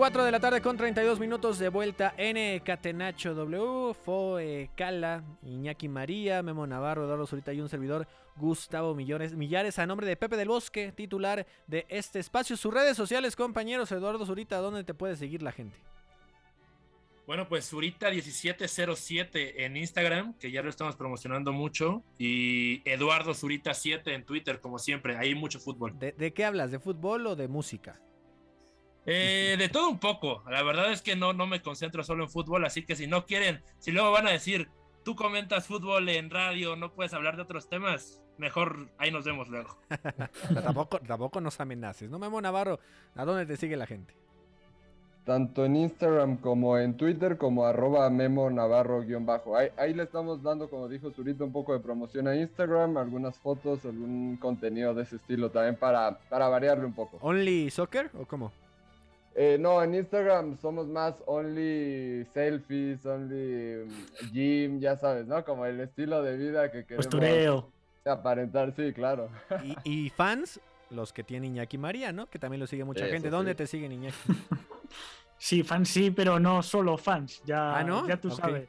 [0.00, 3.92] 4 de la tarde con 32 minutos de vuelta en Catenacho W.
[3.92, 9.84] Fue Cala, Iñaki María, Memo Navarro, Eduardo Zurita y un servidor, Gustavo Millones, Millares, a
[9.84, 12.56] nombre de Pepe del Bosque, titular de este espacio.
[12.56, 15.76] Sus redes sociales, compañeros, Eduardo Zurita, ¿dónde te puede seguir la gente?
[17.26, 24.24] Bueno, pues Zurita1707 en Instagram, que ya lo estamos promocionando mucho, y Eduardo Zurita7 en
[24.24, 25.98] Twitter, como siempre, hay mucho fútbol.
[25.98, 26.70] ¿De, ¿De qué hablas?
[26.70, 28.00] ¿De fútbol o de música?
[29.12, 30.44] Eh, de todo un poco.
[30.48, 33.26] La verdad es que no, no me concentro solo en fútbol, así que si no
[33.26, 34.70] quieren, si luego van a decir,
[35.04, 39.48] tú comentas fútbol en radio, no puedes hablar de otros temas, mejor ahí nos vemos
[39.48, 39.76] luego.
[40.62, 42.20] tampoco, tampoco nos amenaces, ¿no?
[42.20, 42.78] Memo Navarro,
[43.16, 44.14] ¿a dónde te sigue la gente?
[45.24, 49.56] Tanto en Instagram como en Twitter, como arroba Memo Navarro-bajo.
[49.56, 53.36] Ahí, ahí, le estamos dando, como dijo Zurita, un poco de promoción a Instagram, algunas
[53.38, 57.18] fotos, algún contenido de ese estilo también para, para variarle un poco.
[57.20, 58.52] ¿Only soccer o cómo?
[59.34, 65.44] Eh, no, en Instagram somos más only selfies, only mm, gym, ya sabes, ¿no?
[65.44, 67.70] Como el estilo de vida que queremos Postureo.
[68.04, 69.28] aparentar, sí, claro.
[69.84, 72.28] ¿Y, y fans, los que tiene Iñaki María, ¿no?
[72.28, 73.30] Que también lo sigue mucha Eso gente.
[73.30, 73.56] ¿Dónde sí.
[73.56, 74.16] te siguen Iñaki?
[75.42, 77.42] Sí, fans sí, pero no solo fans.
[77.46, 78.06] Ya, ¿Ah, no?
[78.06, 78.68] ya tú sabes.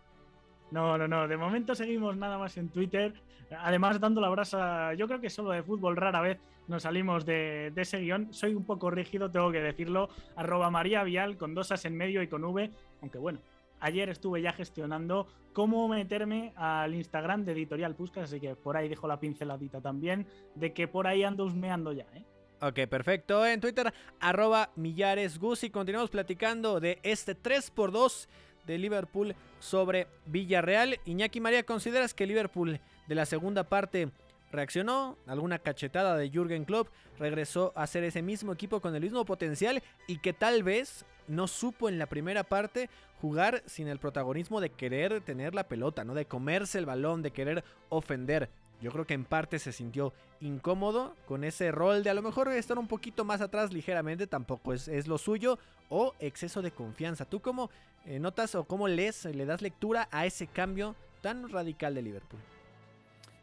[0.71, 1.27] No, no, no.
[1.27, 3.13] De momento seguimos nada más en Twitter.
[3.59, 7.73] Además, dando la brasa, yo creo que solo de fútbol rara vez nos salimos de,
[7.75, 8.33] ese guion.
[8.33, 10.09] Soy un poco rígido, tengo que decirlo.
[10.35, 12.71] Arroba María Vial con dos as en medio y con V.
[13.01, 13.39] Aunque bueno,
[13.79, 18.87] ayer estuve ya gestionando cómo meterme al Instagram de Editorial Puskas, así que por ahí
[18.87, 22.23] dejo la pinceladita también de que por ahí ando husmeando ya, ¿eh?
[22.61, 23.43] Ok, perfecto.
[23.43, 24.69] En Twitter, arroba.
[24.77, 28.27] Y continuamos platicando de este 3x2
[28.67, 30.99] de Liverpool sobre Villarreal.
[31.05, 34.09] Iñaki María, ¿consideras que Liverpool de la segunda parte
[34.51, 35.17] reaccionó?
[35.27, 36.89] ¿Alguna cachetada de Jürgen Klopp?
[37.17, 41.47] Regresó a ser ese mismo equipo con el mismo potencial y que tal vez no
[41.47, 42.89] supo en la primera parte
[43.21, 46.13] jugar sin el protagonismo de querer tener la pelota, ¿no?
[46.13, 48.49] De comerse el balón, de querer ofender.
[48.81, 50.11] Yo creo que en parte se sintió
[50.41, 54.73] incómodo con ese rol de a lo mejor estar un poquito más atrás ligeramente, tampoco
[54.73, 55.59] es, es lo suyo,
[55.89, 57.25] o exceso de confianza.
[57.25, 57.69] ¿Tú cómo
[58.05, 62.39] eh, notas o cómo lees, le das lectura a ese cambio tan radical de Liverpool?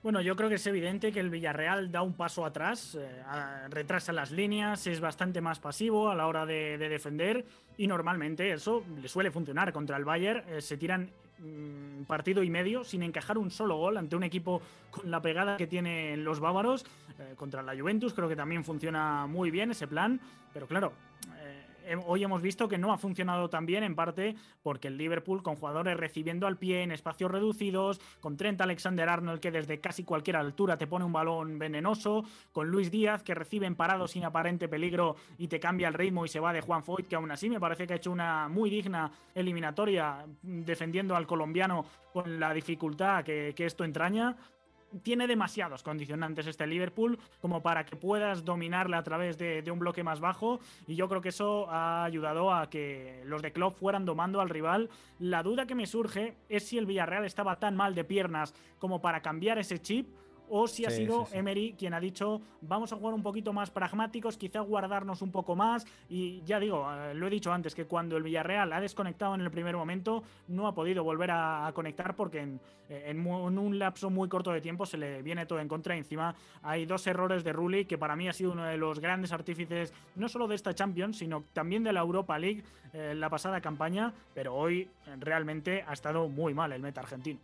[0.02, 3.22] Bueno, yo creo que es evidente que el Villarreal da un paso atrás, eh,
[3.68, 7.44] retrasa las líneas, es bastante más pasivo a la hora de, de defender
[7.76, 10.44] y normalmente eso le suele funcionar contra el Bayern.
[10.48, 14.62] eh, se tiran mm, partido y medio sin encajar un solo gol ante un equipo
[14.92, 16.86] con la pegada que tienen los bávaros.
[17.18, 20.20] eh, contra la Juventus creo que también funciona muy bien ese plan,
[20.54, 20.92] pero claro,
[22.06, 25.56] hoy hemos visto que no ha funcionado tan bien en parte porque el Liverpool con
[25.56, 30.76] jugadores recibiendo al pie en espacios reducidos, con Trent Alexander-Arnold que desde casi cualquier altura
[30.76, 35.16] te pone un balón venenoso, con Luis Díaz que recibe en parado sin aparente peligro
[35.38, 37.60] y te cambia el ritmo y se va de Juan Foyt que aún así me
[37.60, 43.52] parece que ha hecho una muy digna eliminatoria defendiendo al colombiano con la dificultad que,
[43.56, 44.36] que esto entraña
[45.02, 50.02] tiene demasiados condicionantes este Liverpool como para que puedas dominarle a través de, un bloque
[50.02, 54.04] más bajo y yo creo que eso ha ayudado a que los de Klopp fueran
[54.04, 54.88] domando al rival.
[55.18, 59.00] La duda que me surge es si el Villarreal estaba tan mal de piernas como
[59.00, 60.08] para cambiar ese chip
[60.50, 61.38] o si ha sido sí, sí.
[61.38, 65.56] Emery quien ha dicho vamos a jugar un poquito más pragmáticos, quizá guardarnos un poco
[65.56, 69.34] más y ya digo, eh, lo he dicho antes que cuando el Villarreal ha desconectado
[69.34, 73.48] en el primer momento no ha podido volver a, a conectar porque en, en mu-
[73.48, 76.86] en un lapso muy corto de tiempo se le viene todo en contra encima hay
[76.86, 80.28] dos errores de Rulli que para mí ha sido uno de los grandes artífices no
[80.28, 84.12] solo de esta Champions sino también de la Europa League eh, en la pasada campaña
[84.34, 87.38] pero hoy eh, realmente ha estado muy mal el meta argentino.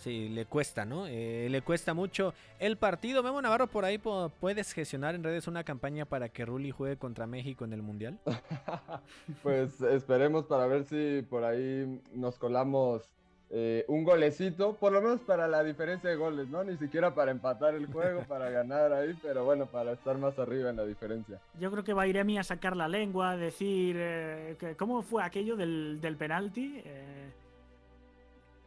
[0.00, 1.06] Sí, le cuesta, ¿no?
[1.06, 3.22] Eh, le cuesta mucho el partido.
[3.22, 7.26] Memo Navarro, por ahí puedes gestionar en redes una campaña para que Rulli juegue contra
[7.26, 8.18] México en el Mundial.
[9.42, 13.02] Pues esperemos para ver si por ahí nos colamos
[13.50, 16.62] eh, un golecito, por lo menos para la diferencia de goles, ¿no?
[16.64, 20.70] Ni siquiera para empatar el juego, para ganar ahí, pero bueno, para estar más arriba
[20.70, 21.40] en la diferencia.
[21.58, 25.02] Yo creo que va a Iremi a sacar la lengua, a decir eh, que- cómo
[25.02, 26.80] fue aquello del, del penalti.
[26.84, 27.30] Eh,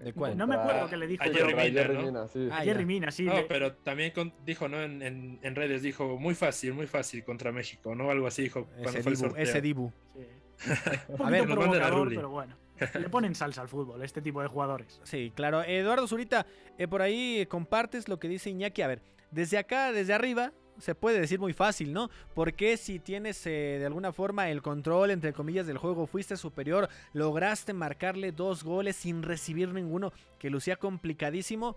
[0.04, 0.38] ¿De cuál?
[0.38, 1.24] No me acuerdo qué le dijo.
[1.24, 2.02] A Jerry Mina, ¿no?
[2.04, 2.50] Mina, sí.
[2.52, 3.24] a Jerry Mina, sí.
[3.24, 4.82] No, le- pero también con- dijo, ¿no?
[4.82, 8.10] En, en- en redes dijo, muy fácil, muy fácil contra México, ¿no?
[8.12, 9.44] Algo así dijo cuando Ese fue el Dibu, sorteo.
[9.44, 9.92] ese Dibu.
[10.14, 10.20] sí.
[11.10, 12.56] Un A ver, a provocador, pero bueno.
[13.00, 15.00] Le ponen salsa al fútbol, este tipo de jugadores.
[15.04, 15.64] Sí, claro.
[15.64, 16.46] Eduardo Zurita,
[16.78, 18.82] eh, por ahí compartes lo que dice Iñaki.
[18.82, 22.10] A ver, desde acá, desde arriba, se puede decir muy fácil, ¿no?
[22.34, 26.90] Porque si tienes eh, de alguna forma el control, entre comillas, del juego, fuiste superior,
[27.14, 31.76] lograste marcarle dos goles sin recibir ninguno, que lucía complicadísimo,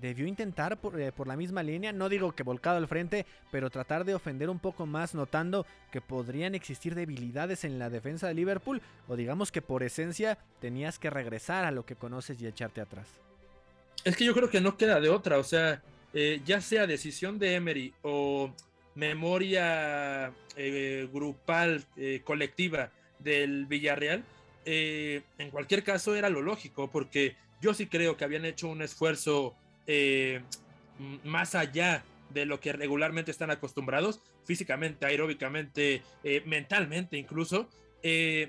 [0.00, 3.70] debió intentar por, eh, por, la misma línea, no digo que volcado al frente, pero
[3.70, 8.34] tratar de ofender un poco más notando que podrían existir debilidades en la defensa de
[8.34, 12.80] Liverpool o digamos que por esencia tenías que regresar a lo que conoces y echarte
[12.80, 13.08] atrás.
[14.04, 15.82] Es que yo creo que no queda de otra, o sea,
[16.14, 18.52] eh, ya sea decisión de Emery o
[18.94, 24.24] memoria eh, grupal, eh, colectiva del Villarreal,
[24.64, 29.54] en cualquier caso era lo lógico, porque yo sí creo que habían hecho un esfuerzo
[31.24, 36.02] más allá de lo que regularmente están acostumbrados, físicamente, aeróbicamente,
[36.44, 37.70] mentalmente incluso.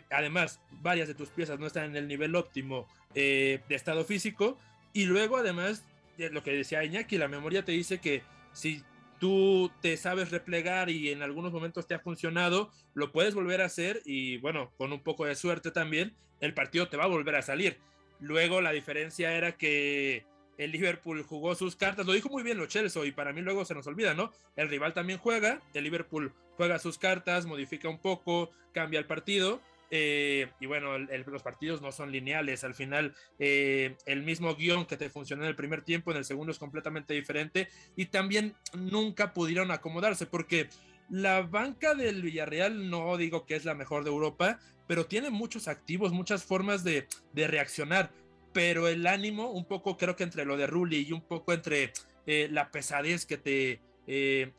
[0.09, 4.57] Además, varias de tus piezas no están en el nivel óptimo de estado físico.
[4.91, 5.98] Y luego, además, de
[6.31, 8.83] lo que decía Iñaki, la memoria te dice que si
[9.19, 13.65] tú te sabes replegar y en algunos momentos te ha funcionado, lo puedes volver a
[13.65, 17.35] hacer y bueno, con un poco de suerte también, el partido te va a volver
[17.35, 17.77] a salir.
[18.19, 20.25] Luego la diferencia era que
[20.57, 23.63] el Liverpool jugó sus cartas, lo dijo muy bien lo Chelsea y para mí luego
[23.63, 24.31] se nos olvida, ¿no?
[24.57, 29.61] El rival también juega, el Liverpool juega sus cartas, modifica un poco, cambia el partido.
[29.91, 32.63] Eh, y bueno, los partidos no son lineales.
[32.63, 36.25] Al final, eh, el mismo guion que te funcionó en el primer tiempo, en el
[36.25, 37.69] segundo es completamente diferente.
[37.95, 40.69] Y también nunca pudieron acomodarse porque
[41.09, 45.67] la banca del Villarreal no digo que es la mejor de Europa, pero tiene muchos
[45.67, 48.11] activos, muchas formas de, reaccionar
[48.51, 51.93] pero el ánimo, un poco creo que entre lo de Rulli y un poco entre
[52.25, 53.79] eh, la pesadez que te,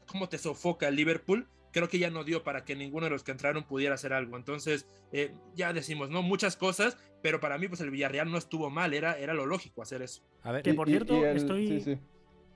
[0.07, 3.23] cómo te sofoca el Liverpool, creo que ya no dio para que ninguno de los
[3.23, 4.37] que entraron pudiera hacer algo.
[4.37, 6.23] Entonces, eh, ya decimos, ¿no?
[6.23, 9.83] Muchas cosas, pero para mí, pues el Villarreal no estuvo mal, era, era lo lógico
[9.83, 10.23] hacer eso.
[10.43, 11.69] A ver, que por y, cierto, y el, estoy.
[11.69, 11.99] Sí, sí.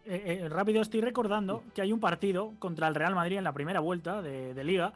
[0.06, 3.80] Eh, rápido estoy recordando que hay un partido contra el Real Madrid en la primera
[3.80, 4.92] vuelta de, de Liga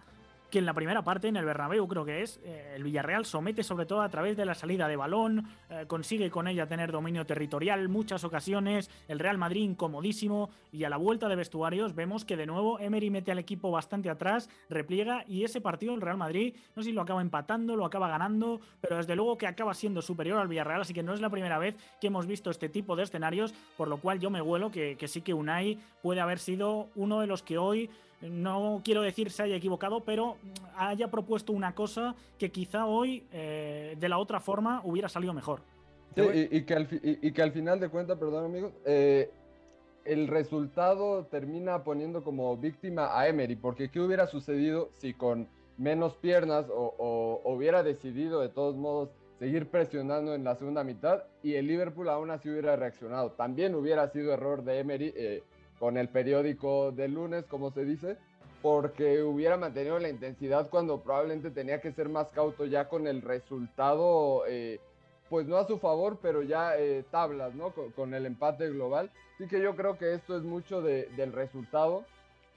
[0.51, 3.63] que en la primera parte, en el Bernabéu creo que es, eh, el Villarreal somete
[3.63, 7.27] sobre todo a través de la salida de balón, eh, consigue con ella tener dominio
[7.27, 12.37] territorial muchas ocasiones, el Real Madrid incomodísimo y a la vuelta de vestuarios vemos que
[12.37, 16.55] de nuevo Emery mete al equipo bastante atrás, repliega y ese partido el Real Madrid
[16.75, 20.01] no sé si lo acaba empatando, lo acaba ganando, pero desde luego que acaba siendo
[20.01, 22.97] superior al Villarreal, así que no es la primera vez que hemos visto este tipo
[22.97, 26.39] de escenarios, por lo cual yo me huelo que, que sí que Unai puede haber
[26.39, 30.37] sido uno de los que hoy no quiero decir se haya equivocado, pero
[30.77, 35.61] haya propuesto una cosa que quizá hoy eh, de la otra forma hubiera salido mejor.
[36.15, 39.31] Sí, y, que al, final de cuentas, perdón amigos, eh,
[40.05, 46.17] el resultado termina poniendo como víctima a Emery, porque ¿qué hubiera sucedido si con menos
[46.17, 51.69] piernas o hubiera decidido de todos modos seguir presionando en la segunda mitad y el
[51.69, 53.33] Liverpool aún así hubiera reaccionado?
[53.33, 55.13] También hubiera sido error de Emery.
[55.17, 55.43] Eh,
[55.79, 58.17] con el periódico del lunes, como se dice,
[58.63, 63.23] porque hubiera mantenido la intensidad cuando probablemente tenía que ser más cauto ya con el
[63.23, 64.81] resultado, eh,
[65.31, 67.71] pues no a su favor, pero ya eh, tablas, ¿no?
[67.71, 69.11] Con, con, el empate global.
[69.35, 72.05] Así que yo creo que esto es mucho de, del resultado.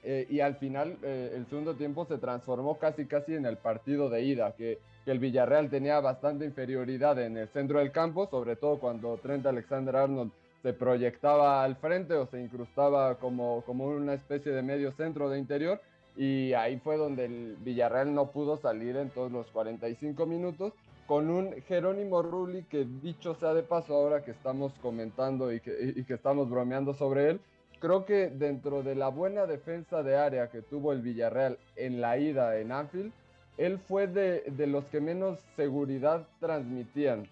[0.04, 4.22] Eh, y al final el segundo tiempo se transformó casi casi en el partido de
[4.22, 8.80] ida, que, que el Villarreal tenía bastante inferioridad en el centro del campo, sobre todo
[8.80, 14.52] cuando Trent Alexander Arnold se proyectaba al frente o se incrustaba como, como una especie
[14.52, 15.80] de medio centro de interior
[16.16, 20.72] y ahí fue donde el Villarreal no pudo salir en todos los 45 minutos
[21.06, 25.94] con un Jerónimo Rulli que dicho sea de paso ahora que estamos comentando y que,
[25.96, 27.40] y que estamos bromeando sobre él,
[27.80, 32.18] creo que dentro de la buena defensa de área que tuvo el Villarreal en la
[32.18, 33.12] ida en Anfield,
[33.58, 37.26] él fue de, de los que menos seguridad transmitían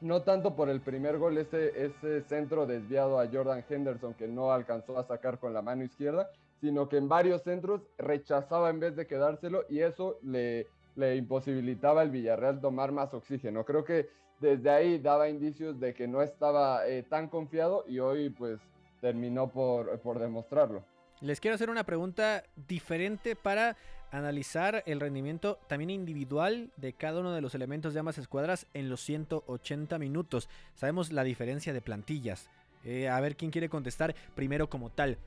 [0.00, 4.98] no tanto por el primer gol, ese, centro desviado a Jordan Henderson que no alcanzó
[4.98, 9.06] a sacar con la mano izquierda, sino que en varios centros rechazaba en vez de
[9.06, 13.64] quedárselo y eso le, le imposibilitaba al Villarreal tomar más oxígeno.
[13.64, 14.08] Creo que
[14.40, 18.58] desde ahí daba indicios de que no estaba eh, tan confiado y hoy pues
[19.00, 20.82] terminó por, por demostrarlo.
[21.20, 23.76] Les quiero hacer una pregunta diferente para
[24.10, 28.88] analizar el rendimiento también individual de cada uno de los elementos de ambas escuadras en
[28.88, 30.48] los 180 minutos.
[30.74, 32.50] Sabemos la diferencia de plantillas.
[32.84, 35.18] Eh, a ver quién quiere contestar primero como tal.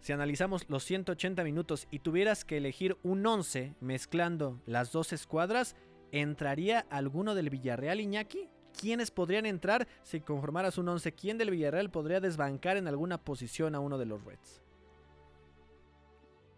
[0.00, 5.74] Si analizamos los 180 minutos y tuvieras que elegir un 11 mezclando las dos escuadras,
[6.12, 8.48] ¿entraría alguno del Villarreal Iñaki?
[8.78, 11.12] ¿Quiénes podrían entrar si conformaras un 11?
[11.12, 14.62] ¿Quién del Villarreal podría desbancar en alguna posición a uno de los Reds?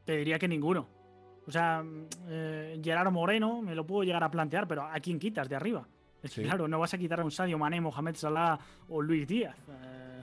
[0.05, 1.00] Te diría que ninguno.
[1.51, 1.83] O sea,
[2.29, 5.85] eh, Gerardo Moreno me lo puedo llegar a plantear, pero ¿a quién quitas de arriba?
[6.23, 6.43] Es sí.
[6.45, 8.57] claro, no vas a quitar a un Sadio Mané, Mohamed Salah
[8.89, 9.57] o Luis Díaz.
[9.69, 10.23] Eh,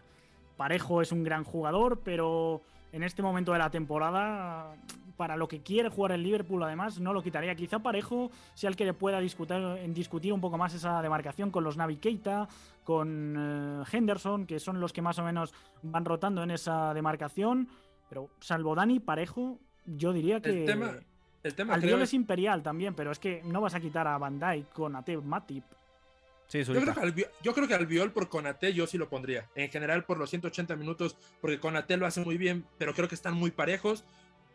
[0.56, 2.62] Parejo es un gran jugador, pero
[2.94, 4.74] en este momento de la temporada,
[5.18, 7.54] para lo que quiere jugar el Liverpool, además, no lo quitaría.
[7.56, 9.58] Quizá Parejo sea el que le pueda discutir,
[9.90, 12.48] discutir un poco más esa demarcación con los Navi Keita,
[12.86, 15.54] con eh, Henderson, que son los que más o menos
[15.84, 17.68] van rotando en esa demarcación.
[18.08, 20.62] Pero salvo Dani, Parejo, yo diría que.
[20.62, 20.96] El tema,
[21.48, 24.40] el tema Albiol es imperial también, pero es que no vas a quitar a Van
[24.40, 25.64] Dijk, Conate, Matip.
[26.48, 29.50] Sí, yo, creo que Albiol, yo creo que Albiol por Conate yo sí lo pondría.
[29.56, 33.16] En general por los 180 minutos, porque Conate lo hace muy bien, pero creo que
[33.16, 34.06] están muy parejos.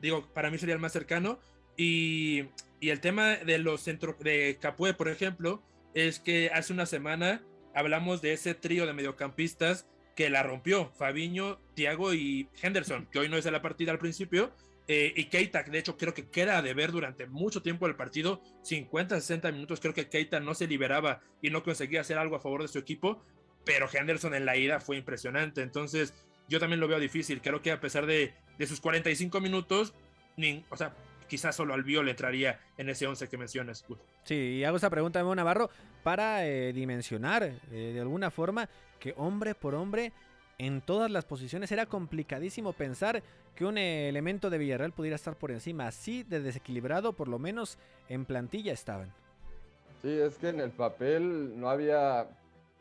[0.01, 1.39] Digo, para mí sería el más cercano.
[1.77, 2.45] Y,
[2.81, 5.63] y el tema de los centros de Capué, por ejemplo,
[5.95, 7.43] es que hace una semana
[7.75, 13.29] hablamos de ese trío de mediocampistas que la rompió, Fabiño, Thiago y Henderson, que hoy
[13.29, 14.53] no es de la partida al principio,
[14.89, 18.43] eh, y Keita, de hecho creo que queda de ver durante mucho tiempo el partido,
[18.63, 22.41] 50, 60 minutos, creo que Keita no se liberaba y no conseguía hacer algo a
[22.41, 23.23] favor de su equipo,
[23.65, 26.15] pero Henderson en la ida fue impresionante, entonces
[26.49, 29.95] yo también lo veo difícil, creo que a pesar de, de sus 45 minutos,
[30.37, 30.95] ni, o sea,
[31.33, 33.87] quizás solo Albiol entraría en ese 11 que mencionas.
[34.25, 35.71] Sí, y hago esa pregunta de Navarro
[36.03, 38.69] para eh, dimensionar eh, de alguna forma
[39.01, 40.13] que hombre por hombre
[40.63, 43.21] en todas las posiciones era complicadísimo pensar
[43.57, 47.79] que un elemento de Villarreal pudiera estar por encima, así de desequilibrado, por lo menos
[48.09, 49.13] en plantilla estaban.
[50.03, 52.29] Sí, es que en el papel no había,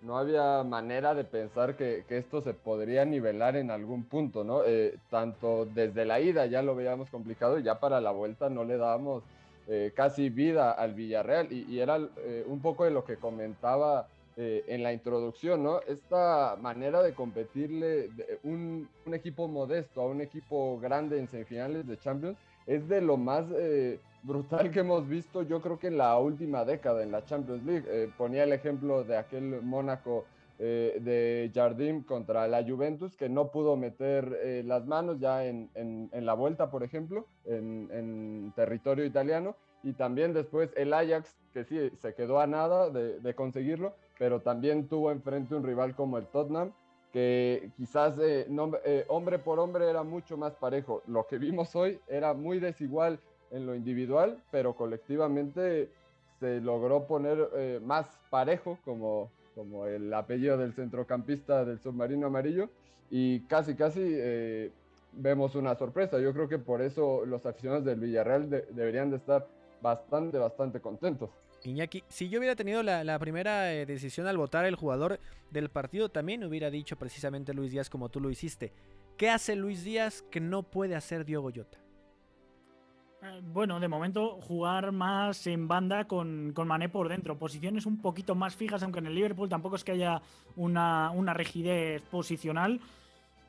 [0.03, 4.63] no había manera de pensar que, esto se podría nivelar en algún punto, ¿no?
[4.63, 8.63] Eh, tanto desde la ida ya lo veíamos complicado y ya para la vuelta no
[8.63, 9.23] le dábamos
[9.67, 14.07] eh, casi vida al Villarreal y, era eh, un poco de lo que comentaba
[14.43, 15.81] eh, en la introducción, ¿no?
[15.81, 18.09] Esta manera de competirle
[18.41, 23.45] un, equipo modesto a un equipo grande en semifinales de Champions es de lo más
[23.55, 27.63] eh, brutal que hemos visto, yo creo que en la última década en la Champions
[27.63, 27.85] League.
[27.87, 30.25] Eh, ponía el ejemplo de aquel Mónaco
[30.57, 36.69] de Jardim contra la Juventus, que no pudo meter las manos ya en, la vuelta,
[36.69, 39.55] por ejemplo, en, en territorio italiano.
[39.83, 44.41] Y también después el Ajax, que sí, se quedó a nada de, de conseguirlo, pero
[44.41, 46.71] también tuvo enfrente un rival como el Tottenham,
[47.11, 48.47] que quizás eh,
[48.85, 51.01] eh, hombre por hombre era mucho más parejo.
[51.07, 53.19] Lo que vimos hoy era muy desigual
[53.51, 55.89] en lo individual, pero colectivamente
[56.39, 62.69] se logró poner eh, más parejo, como, como el apellido del centrocampista del submarino amarillo,
[63.09, 64.15] y casi, casi
[65.11, 66.17] vemos una sorpresa.
[66.19, 69.47] Yo creo que por eso los aficionados del Villarreal deberían de estar
[69.81, 71.29] bastante, bastante contentos.
[71.63, 75.19] Iñaki, si yo hubiera tenido la, primera eh, decisión al votar el jugador
[75.51, 78.73] del partido, también hubiera dicho precisamente Luis Díaz como tú lo hiciste.
[79.17, 81.77] ¿Qué hace Luis Díaz que no puede hacer Diogo Jota?
[83.21, 87.37] Eh, bueno, de momento jugar más en banda con, con, Mané por dentro.
[87.37, 90.21] Posiciones un poquito más fijas, aunque en el Liverpool tampoco es que haya
[90.55, 92.79] una, rigidez posicional.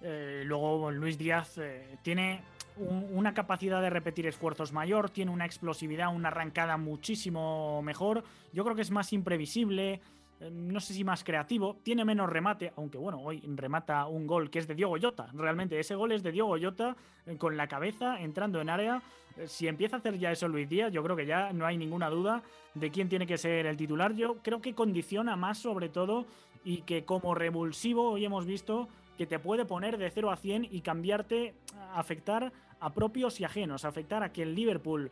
[0.02, 1.58] Eh, luego Luis Díaz
[2.02, 2.42] tiene
[2.76, 8.24] una capacidad de repetir esfuerzos mayor, tiene una explosividad, una arrancada muchísimo mejor.
[8.52, 10.00] Yo creo que es más imprevisible,
[10.40, 14.50] eh, no sé si más creativo, tiene menos remate, aunque bueno, hoy remata un gol
[14.50, 15.28] que es de Diogo Jota.
[15.34, 16.96] Realmente ese gol es de Diogo Jota
[17.26, 19.02] eh, con la cabeza entrando en área.
[19.36, 21.76] Eh, si empieza a hacer ya eso Luis Díaz, yo creo que ya no hay
[21.76, 22.42] ninguna duda
[22.74, 24.14] de quién tiene que ser el titular.
[24.14, 26.26] Yo creo que condiciona más sobre todo
[26.64, 30.68] y que como revulsivo hoy hemos visto que te puede poner de 0 a 100
[30.70, 31.54] y cambiarte,
[31.94, 35.10] afectar a propios y ajenos, afectar a que el Liverpool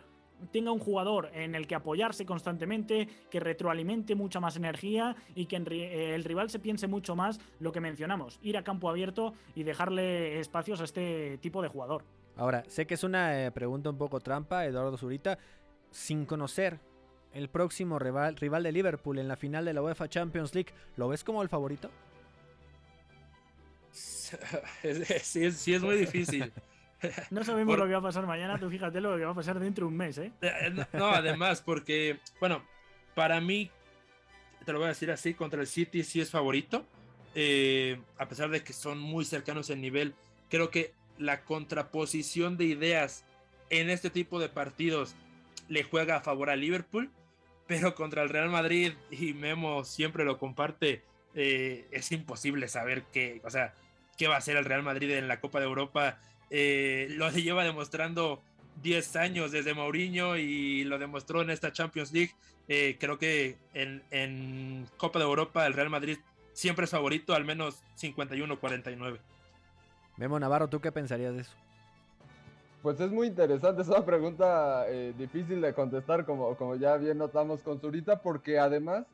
[0.53, 5.57] tenga un jugador en el que apoyarse constantemente, que retroalimente mucha más energía y que
[5.57, 9.63] eh, el rival se piense mucho más lo que mencionamos, ir a campo abierto y
[9.63, 12.05] dejarle espacios a este tipo de jugador.
[12.37, 15.39] Ahora, sé que es una eh, pregunta un poco trampa, Eduardo Zurita,
[15.91, 16.81] sin conocer
[17.33, 21.09] el próximo rival, rival de Liverpool en la final de la UEFA Champions League, ¿lo
[21.09, 21.91] ves como el favorito?
[23.93, 26.53] sí, es, muy difícil.
[27.31, 29.59] No sabemos lo que va a pasar mañana, tú fíjate lo que va a pasar
[29.59, 30.33] dentro de un mes, ¿eh?
[30.43, 30.71] ¿eh?
[30.93, 32.63] No, además, porque, bueno,
[33.15, 33.71] para mí,
[34.67, 36.85] te lo voy a decir así, contra el City sí es favorito,
[37.35, 40.15] eh, a pesar de que son muy cercanos en nivel,
[40.51, 43.25] creo que la contraposición de ideas
[43.71, 45.15] en este tipo de partidos
[45.69, 47.11] le juega a favor a Liverpool,
[47.67, 51.03] pero contra el Real Madrid, y Memo siempre lo comparte,
[51.35, 53.73] eh, es imposible saber qué, o sea,
[54.17, 56.19] qué va a hacer el Real Madrid en la Copa de Europa.
[56.51, 58.43] Eh, lo lleva demostrando
[58.83, 62.33] 10 años desde Mourinho y lo demostró en esta Champions League.
[62.69, 66.19] Eh, creo que en, Copa de Europa el Real Madrid
[66.53, 69.19] siempre es favorito, al menos 51-49.
[70.17, 71.53] Memo Navarro, ¿tú qué pensarías de eso?
[72.83, 74.87] Pues es muy interesante, es una pregunta
[75.19, 79.05] difícil de contestar, como, como ya bien notamos con Zurita, porque además,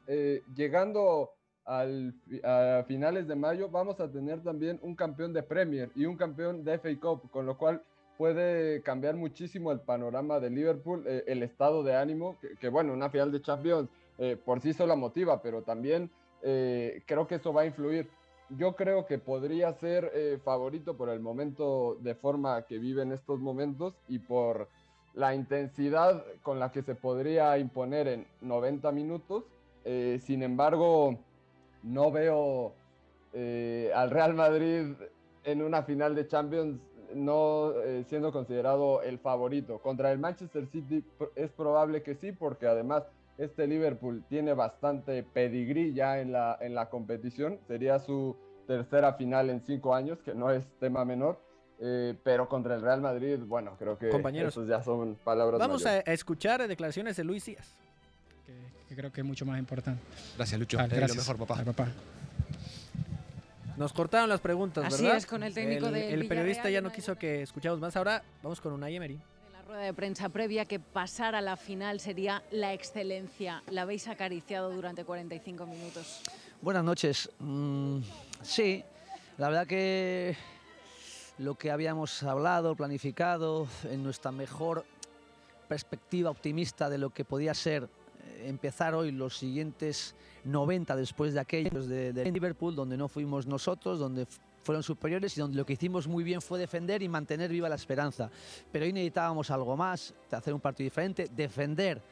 [0.55, 1.36] llegando
[1.67, 2.15] al,
[2.45, 6.65] a finales de mayo vamos a tener también un campeón de Premier y un campeón
[6.65, 7.83] de FA Cup, con lo cual
[8.17, 13.11] puede cambiar muchísimo el panorama de Liverpool, eh, el estado de ánimo, que, bueno, una
[13.11, 16.11] final de Champions eh, por sí sola motiva, pero también
[16.43, 18.09] eh, creo que eso va a influir.
[18.51, 23.41] Yo creo que podría ser favorito por el momento de forma que vive en estos
[23.41, 24.69] momentos y por
[25.15, 29.43] la intensidad con la que se podría imponer en 90 minutos.
[30.21, 31.19] sin embargo,
[31.87, 32.75] no veo
[33.95, 34.95] al Real Madrid
[35.45, 36.81] en una final de Champions
[37.15, 39.79] no eh, siendo considerado el favorito.
[39.79, 43.05] Contra el Manchester City es probable que sí, porque además
[43.39, 47.59] este Liverpool tiene bastante pedigrí ya en la, en la competición.
[47.67, 51.41] Sería su tercera final en cinco años, que no es tema menor.
[51.79, 55.59] Eh, pero contra el Real Madrid, bueno, creo que Compañeros, ya son palabras.
[55.59, 57.77] Vamos a, escuchar declaraciones de Luis Díaz.
[58.47, 58.55] Que,
[58.95, 60.01] creo que es mucho más importante.
[60.37, 60.77] Gracias, Lucho.
[60.79, 61.09] gracias.
[61.09, 61.65] Lo mejor, papá.
[61.65, 61.89] papá.
[63.77, 65.19] Nos cortaron las preguntas, Así ¿verdad?
[65.19, 67.95] es, con el técnico de El periodista ya no quiso que escuchamos más.
[67.97, 69.15] Ahora vamos con una Emery.
[69.15, 73.63] En la rueda de prensa previa que pasar a la final sería la excelencia.
[73.71, 76.23] La habéis acariciado durante 45 minutos.
[76.63, 77.29] Buenas noches.
[77.39, 77.99] Mm,
[78.41, 78.83] sí,
[79.37, 80.37] la verdad que
[81.37, 84.87] lo que habíamos hablado, planificado, en nuestra mejor
[85.69, 87.89] perspectiva optimista de lo que podía ser
[88.45, 90.15] empezar hoy los siguientes
[90.45, 94.27] 90 después de aquellos de, Liverpool, donde no fuimos nosotros, donde
[94.63, 97.77] fueron superiores y donde lo que hicimos muy bien fue defender y mantener viva la
[97.77, 98.31] esperanza.
[98.73, 102.03] Pero hoy necesitábamos algo más, hacer un partido diferente, defender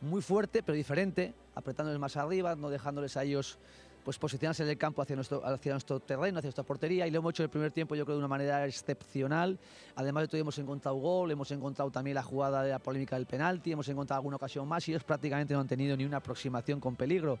[0.00, 3.58] muy fuerte pero diferente, apretándoles más arriba, no dejándoles a ellos
[4.06, 7.18] pues posicionarse en el campo hacia nuestro, hacia nuestro terreno, hacia nuestra portería, y lo
[7.18, 9.58] hemos hecho el primer tiempo yo creo de una manera excepcional.
[9.96, 13.26] Además de todo hemos encontrado gol, hemos encontrado también la jugada de la polémica del
[13.26, 16.78] penalti, hemos encontrado alguna ocasión más y ellos prácticamente no han tenido ni una aproximación
[16.78, 17.40] con peligro.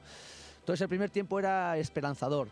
[0.58, 2.48] Entonces el primer tiempo era esperanzador.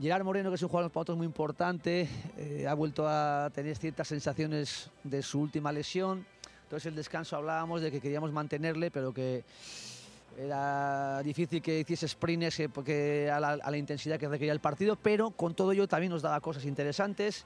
[0.00, 2.08] Gerard Moreno, que es un jugador para muy importante,
[2.38, 6.24] eh, ha vuelto a tener ciertas sensaciones de su última lesión.
[6.62, 9.44] Entonces el descanso hablábamos de que queríamos mantenerle, pero que
[10.44, 15.54] era difícil que hiciese sprints porque a la, intensidad que requería el partido, pero con
[15.54, 17.44] todo ello también nos daba cosas interesantes.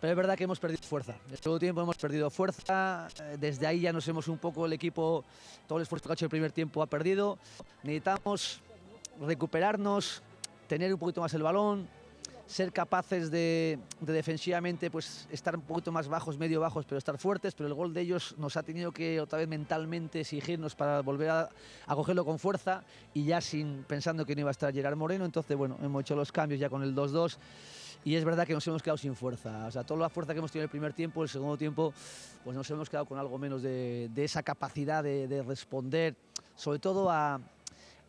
[0.00, 1.16] Pero es verdad que hemos perdido fuerza.
[1.28, 3.08] En todo este tiempo hemos perdido fuerza.
[3.20, 5.24] Eh, desde ahí ya nos hemos un poco el equipo,
[5.66, 7.38] todo el esfuerzo que ha hecho el primer tiempo ha perdido.
[7.82, 8.62] Necesitamos
[9.20, 10.22] recuperarnos,
[10.68, 11.88] tener un poquito más el balón,
[12.48, 17.54] ser capaces de, defensivamente pues estar un poquito más bajos, medio bajos, pero estar fuertes,
[17.54, 21.28] pero el gol de ellos nos ha tenido que otra vez mentalmente exigirnos para volver
[21.28, 21.50] a,
[21.88, 22.82] cogerlo con fuerza
[23.12, 26.16] y ya sin pensando que no iba a estar Gerard Moreno, entonces bueno, hemos hecho
[26.16, 27.36] los cambios ya con el 2-2
[28.06, 30.38] y es verdad que nos hemos quedado sin fuerza, o sea, toda la fuerza que
[30.38, 31.92] hemos tenido en el primer tiempo, el segundo tiempo,
[32.44, 36.16] pues nos hemos quedado con algo menos de, esa capacidad de, responder,
[36.56, 37.38] sobre todo a,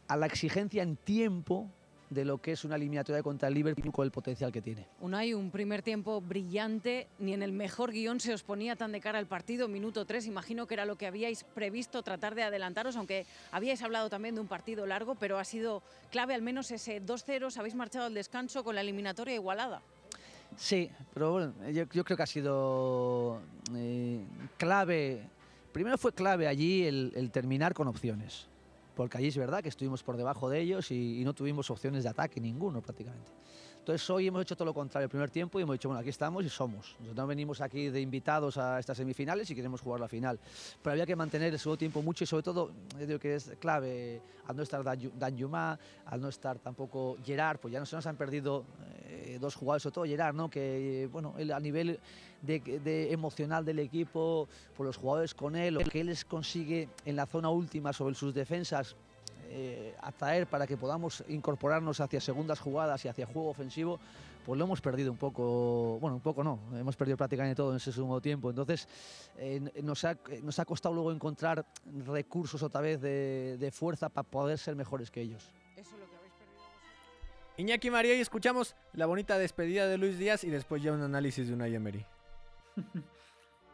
[0.07, 1.69] a la exigencia en tiempo
[2.09, 4.87] de lo que es una eliminatoria contra el Liverpool con el potencial que tiene.
[5.13, 8.99] hay un primer tiempo brillante, ni en el mejor guion se os ponía tan de
[8.99, 12.95] cara al partido, minuto 3, imagino que era lo que habíais previsto tratar de adelantaros,
[12.95, 17.01] aunque habíais hablado también de un partido largo, pero ha sido clave al menos ese
[17.01, 19.81] 2-0, os habéis marchado al descanso con la eliminatoria igualada.
[20.57, 23.39] Sí, pero bueno, yo, creo que ha sido
[23.75, 24.23] eh,
[24.57, 25.21] clave,
[25.71, 28.48] primero fue clave allí el terminar con opciones
[28.99, 32.09] porque allí es verdad que estuvimos por debajo de ellos y, no tuvimos opciones de
[32.09, 33.31] ataque, ninguno prácticamente.
[33.89, 36.11] Entonces hoy hemos hecho todo lo contrario el primer tiempo y hemos dicho, bueno, aquí
[36.11, 36.95] estamos y somos.
[36.99, 40.39] Nosotros no venimos aquí de invitados a estas semifinales y queremos jugar la final.
[40.83, 42.69] Pero había que mantener el segundo tiempo mucho y sobre todo,
[42.99, 47.57] yo digo que es clave, al no estar Dan Yuma, al no estar tampoco Gerard,
[47.57, 48.63] pues ya no se nos han perdido
[49.07, 50.51] eh, dos jugadores, sobre todo Gerard, ¿no?
[50.51, 51.99] que bueno, a nivel
[52.43, 57.15] de, emocional del equipo, por los jugadores con él, lo que él les consigue en
[57.15, 58.95] la zona última sobre sus defensas,
[59.49, 63.99] eh, atraer para que podamos incorporarnos hacia segundas jugadas y hacia juego ofensivo,
[64.45, 67.77] pues lo hemos perdido un poco, bueno, un poco no, hemos perdido prácticamente todo en
[67.77, 68.49] ese segundo tiempo.
[68.49, 68.87] Entonces,
[69.37, 71.65] eh, nos, ha, nos ha costado luego encontrar
[72.05, 75.51] recursos otra vez de, de fuerza para poder ser mejores que ellos.
[75.75, 76.61] Eso es lo que habéis perdido
[77.57, 81.47] Iñaki María y escuchamos la bonita despedida de Luis Díaz y después ya un análisis
[81.47, 82.05] de una Emery.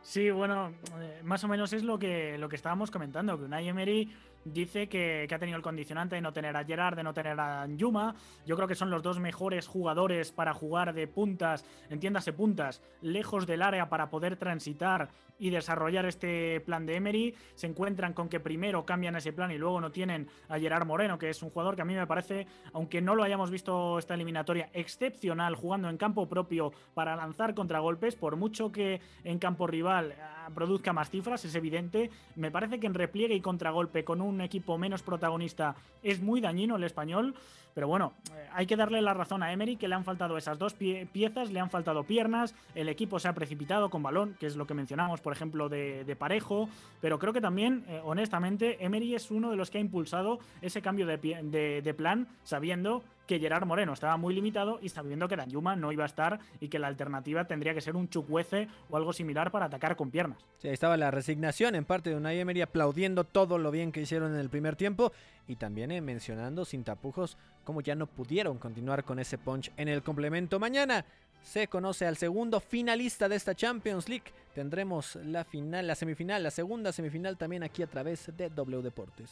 [0.06, 3.68] Sí, bueno, eh, más o menos es lo que, lo que estábamos comentando, que Unai
[3.68, 4.14] Emery
[4.46, 7.68] dice que, ha tenido el condicionante de no tener a Gerard, de no tener a
[7.68, 8.16] Yuma.
[8.46, 13.46] Yo creo que son los dos mejores jugadores para jugar de puntas, entiéndase puntas, lejos
[13.48, 17.36] del área para poder transitar y desarrollar este plan de Emery.
[17.56, 21.18] Se encuentran con que primero cambian ese plan y luego no tienen a Gerard Moreno,
[21.18, 24.14] que es un jugador que a mí me parece, aunque no lo hayamos visto esta
[24.14, 30.16] eliminatoria, excepcional jugando en campo propio para lanzar contragolpes, por mucho que en campo rival
[30.22, 32.12] ah, produzca más cifras, es evidente.
[32.36, 36.76] Me parece que en repliegue y contragolpe con un equipo menos protagonista es muy dañino
[36.76, 37.36] el español.
[37.76, 40.58] Pero bueno, eh, hay que darle la razón a Emery que le han faltado esas
[40.58, 44.56] dos piezas, le han faltado piernas, el equipo se ha precipitado con balón, que es
[44.56, 46.70] lo que mencionamos, por ejemplo, de, Parejo,
[47.02, 50.82] pero creo que también, eh, honestamente, Emery es uno de los que ha impulsado ese
[50.82, 55.76] cambio de, de plan, sabiendo que Gerard Moreno estaba muy limitado y sabiendo que Danjuma
[55.76, 59.14] no iba a estar y que la alternativa tendría que ser un Chukwueze o algo
[59.14, 60.40] similar para atacar con piernas.
[60.58, 64.02] Sí, ahí estaba la resignación en parte de Unai Emery aplaudiendo todo lo bien que
[64.02, 65.12] hicieron en el primer tiempo
[65.48, 69.88] y también eh, mencionando sin tapujos cómo ya no pudieron continuar con ese punch en
[69.88, 70.60] el complemento.
[70.60, 71.06] Mañana
[71.46, 74.26] se conoce al segundo finalista de esta Champions League.
[74.54, 79.32] Tendremos la final, la semifinal, la segunda semifinal también aquí a través de W Deportes.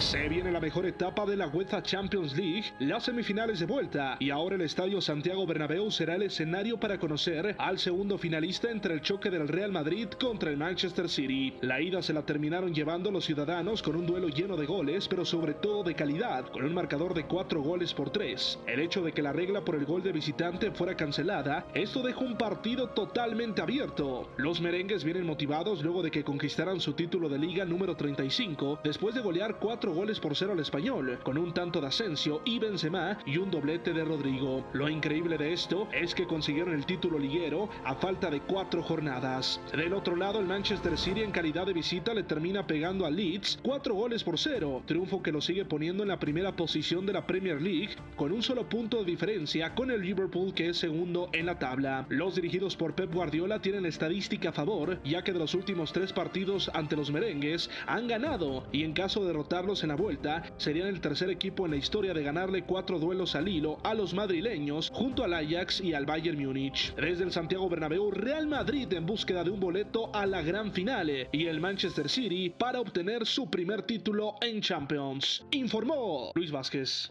[0.00, 4.30] Se viene la mejor etapa de la UEFA Champions League, las semifinales de vuelta, y
[4.30, 9.02] ahora el Estadio Santiago Bernabéu será el escenario para conocer al segundo finalista entre el
[9.02, 11.52] choque del Real Madrid contra el Manchester City.
[11.60, 15.26] La ida se la terminaron llevando los ciudadanos con un duelo lleno de goles, pero
[15.26, 18.60] sobre todo de calidad, con un marcador de 4 goles por 3.
[18.66, 22.24] El hecho de que la regla por el gol de visitante fuera cancelada, esto dejó
[22.24, 24.30] un partido totalmente abierto.
[24.38, 29.14] Los merengues vienen motivados luego de que conquistaran su título de liga número 35, después
[29.14, 33.18] de golear 4 goles por cero al español, con un tanto de Asensio y Benzema
[33.26, 34.64] y un doblete de Rodrigo.
[34.72, 39.60] Lo increíble de esto es que consiguieron el título liguero a falta de cuatro jornadas.
[39.72, 43.58] Del otro lado, el Manchester City en calidad de visita le termina pegando a Leeds
[43.62, 47.26] cuatro goles por cero, triunfo que lo sigue poniendo en la primera posición de la
[47.26, 51.46] Premier League con un solo punto de diferencia con el Liverpool que es segundo en
[51.46, 52.06] la tabla.
[52.08, 56.12] Los dirigidos por Pep Guardiola tienen estadística a favor, ya que de los últimos tres
[56.12, 60.88] partidos ante los merengues han ganado y en caso de derrotarlos en la vuelta, serían
[60.88, 64.90] el tercer equipo en la historia de ganarle cuatro duelos al hilo a los madrileños
[64.92, 66.94] junto al Ajax y al Bayern Múnich.
[66.94, 71.28] Desde el Santiago Bernabéu, Real Madrid en búsqueda de un boleto a la gran finale
[71.32, 75.44] y el Manchester City para obtener su primer título en Champions.
[75.50, 77.10] Informó Luis Vázquez.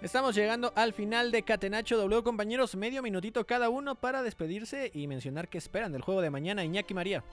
[0.00, 5.08] Estamos llegando al final de Catenacho W, compañeros, medio minutito cada uno para despedirse y
[5.08, 7.24] mencionar qué esperan del juego de mañana, Iñaki María.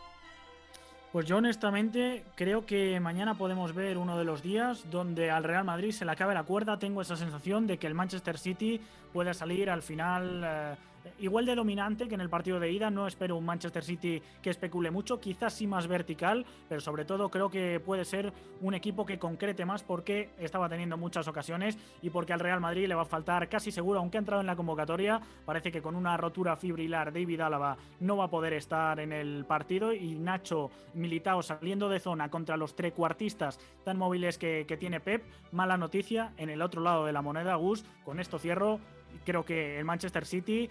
[1.15, 5.63] Pues yo honestamente creo que mañana podemos ver uno de los días donde al Real
[5.63, 6.77] Madrid se le acabe la cuerda.
[6.77, 8.81] Tengo esa sensación de que el Manchester City
[9.13, 10.75] pueda salir al final eh,
[11.19, 12.89] igual de dominante que en el partido de ida.
[12.89, 17.29] No espero un Manchester City que especule mucho, quizás sí más vertical, pero sobre todo
[17.29, 22.09] creo que puede ser un equipo que concrete más porque estaba teniendo muchas ocasiones y
[22.09, 24.55] porque al Real Madrid le va a faltar casi seguro, aunque ha entrado en la
[24.55, 29.11] convocatoria, parece que con una rotura fibrilar David Álava no va a poder estar en
[29.11, 34.77] el partido y Nacho Militao saliendo de zona contra los trecuartistas tan móviles que, que
[34.77, 38.79] tiene Pep, mala noticia en el otro lado de la moneda, Gus, con esto cierro
[39.23, 40.69] creo que el Manchester City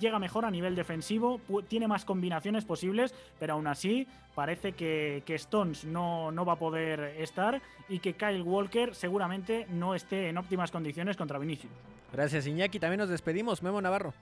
[0.00, 5.84] llega mejor a nivel defensivo, tiene más combinaciones posibles, pero aún así parece que, Stones
[5.84, 10.70] no, no, va a poder estar y que Kyle Walker seguramente no esté en óptimas
[10.70, 11.72] condiciones contra Vinicius.
[12.12, 14.12] Gracias Iñaki, también nos despedimos, Memo Navarro.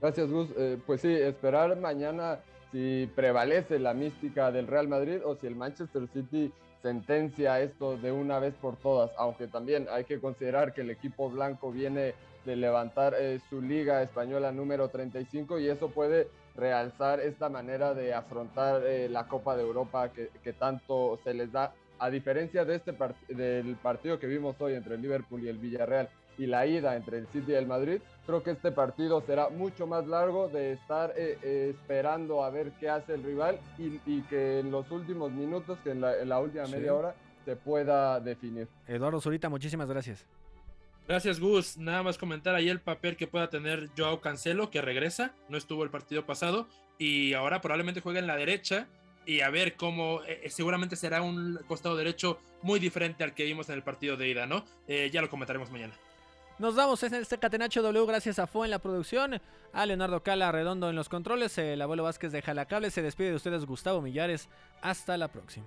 [0.00, 2.40] Gracias Gus, eh, pues sí, esperar mañana
[2.72, 8.10] si prevalece la mística del Real Madrid o si el Manchester City sentencia esto de
[8.10, 12.14] una vez por todas, aunque también hay que considerar que el equipo blanco viene
[12.44, 18.14] de levantar eh, su liga española número 35 y eso puede realzar esta manera de
[18.14, 22.76] afrontar eh, la Copa de Europa que, que, tanto se les da, a diferencia de
[22.76, 22.94] este
[23.28, 27.18] del partido que vimos hoy entre el Liverpool y el Villarreal y la ida entre
[27.18, 31.12] el City y el Madrid, creo que este partido será mucho más largo de estar
[31.16, 35.78] eh, esperando a ver qué hace el rival y, y, que en los últimos minutos,
[35.84, 37.14] que en la, en la última media hora,
[37.44, 38.68] se pueda definir.
[38.86, 40.26] Eduardo Zurita, muchísimas gracias.
[41.08, 41.76] Gracias, Gus.
[41.76, 45.84] Nada más comentar ahí el papel que pueda tener Joao Cancelo, que regresa, no estuvo
[45.84, 48.86] el partido pasado y ahora probablemente juega en la derecha
[49.26, 53.68] y a ver cómo eh, seguramente será un costado derecho muy diferente al que vimos
[53.68, 54.64] en el partido de ida, ¿no?
[54.86, 55.94] Eh, ya lo comentaremos mañana.
[56.58, 59.40] Nos damos en este Catenacho W gracias a Fo en la producción,
[59.72, 63.36] a Leonardo Cala Redondo en los controles, el abuelo Vázquez de Jalacable, se despide de
[63.36, 64.48] ustedes Gustavo Millares,
[64.80, 65.66] hasta la próxima.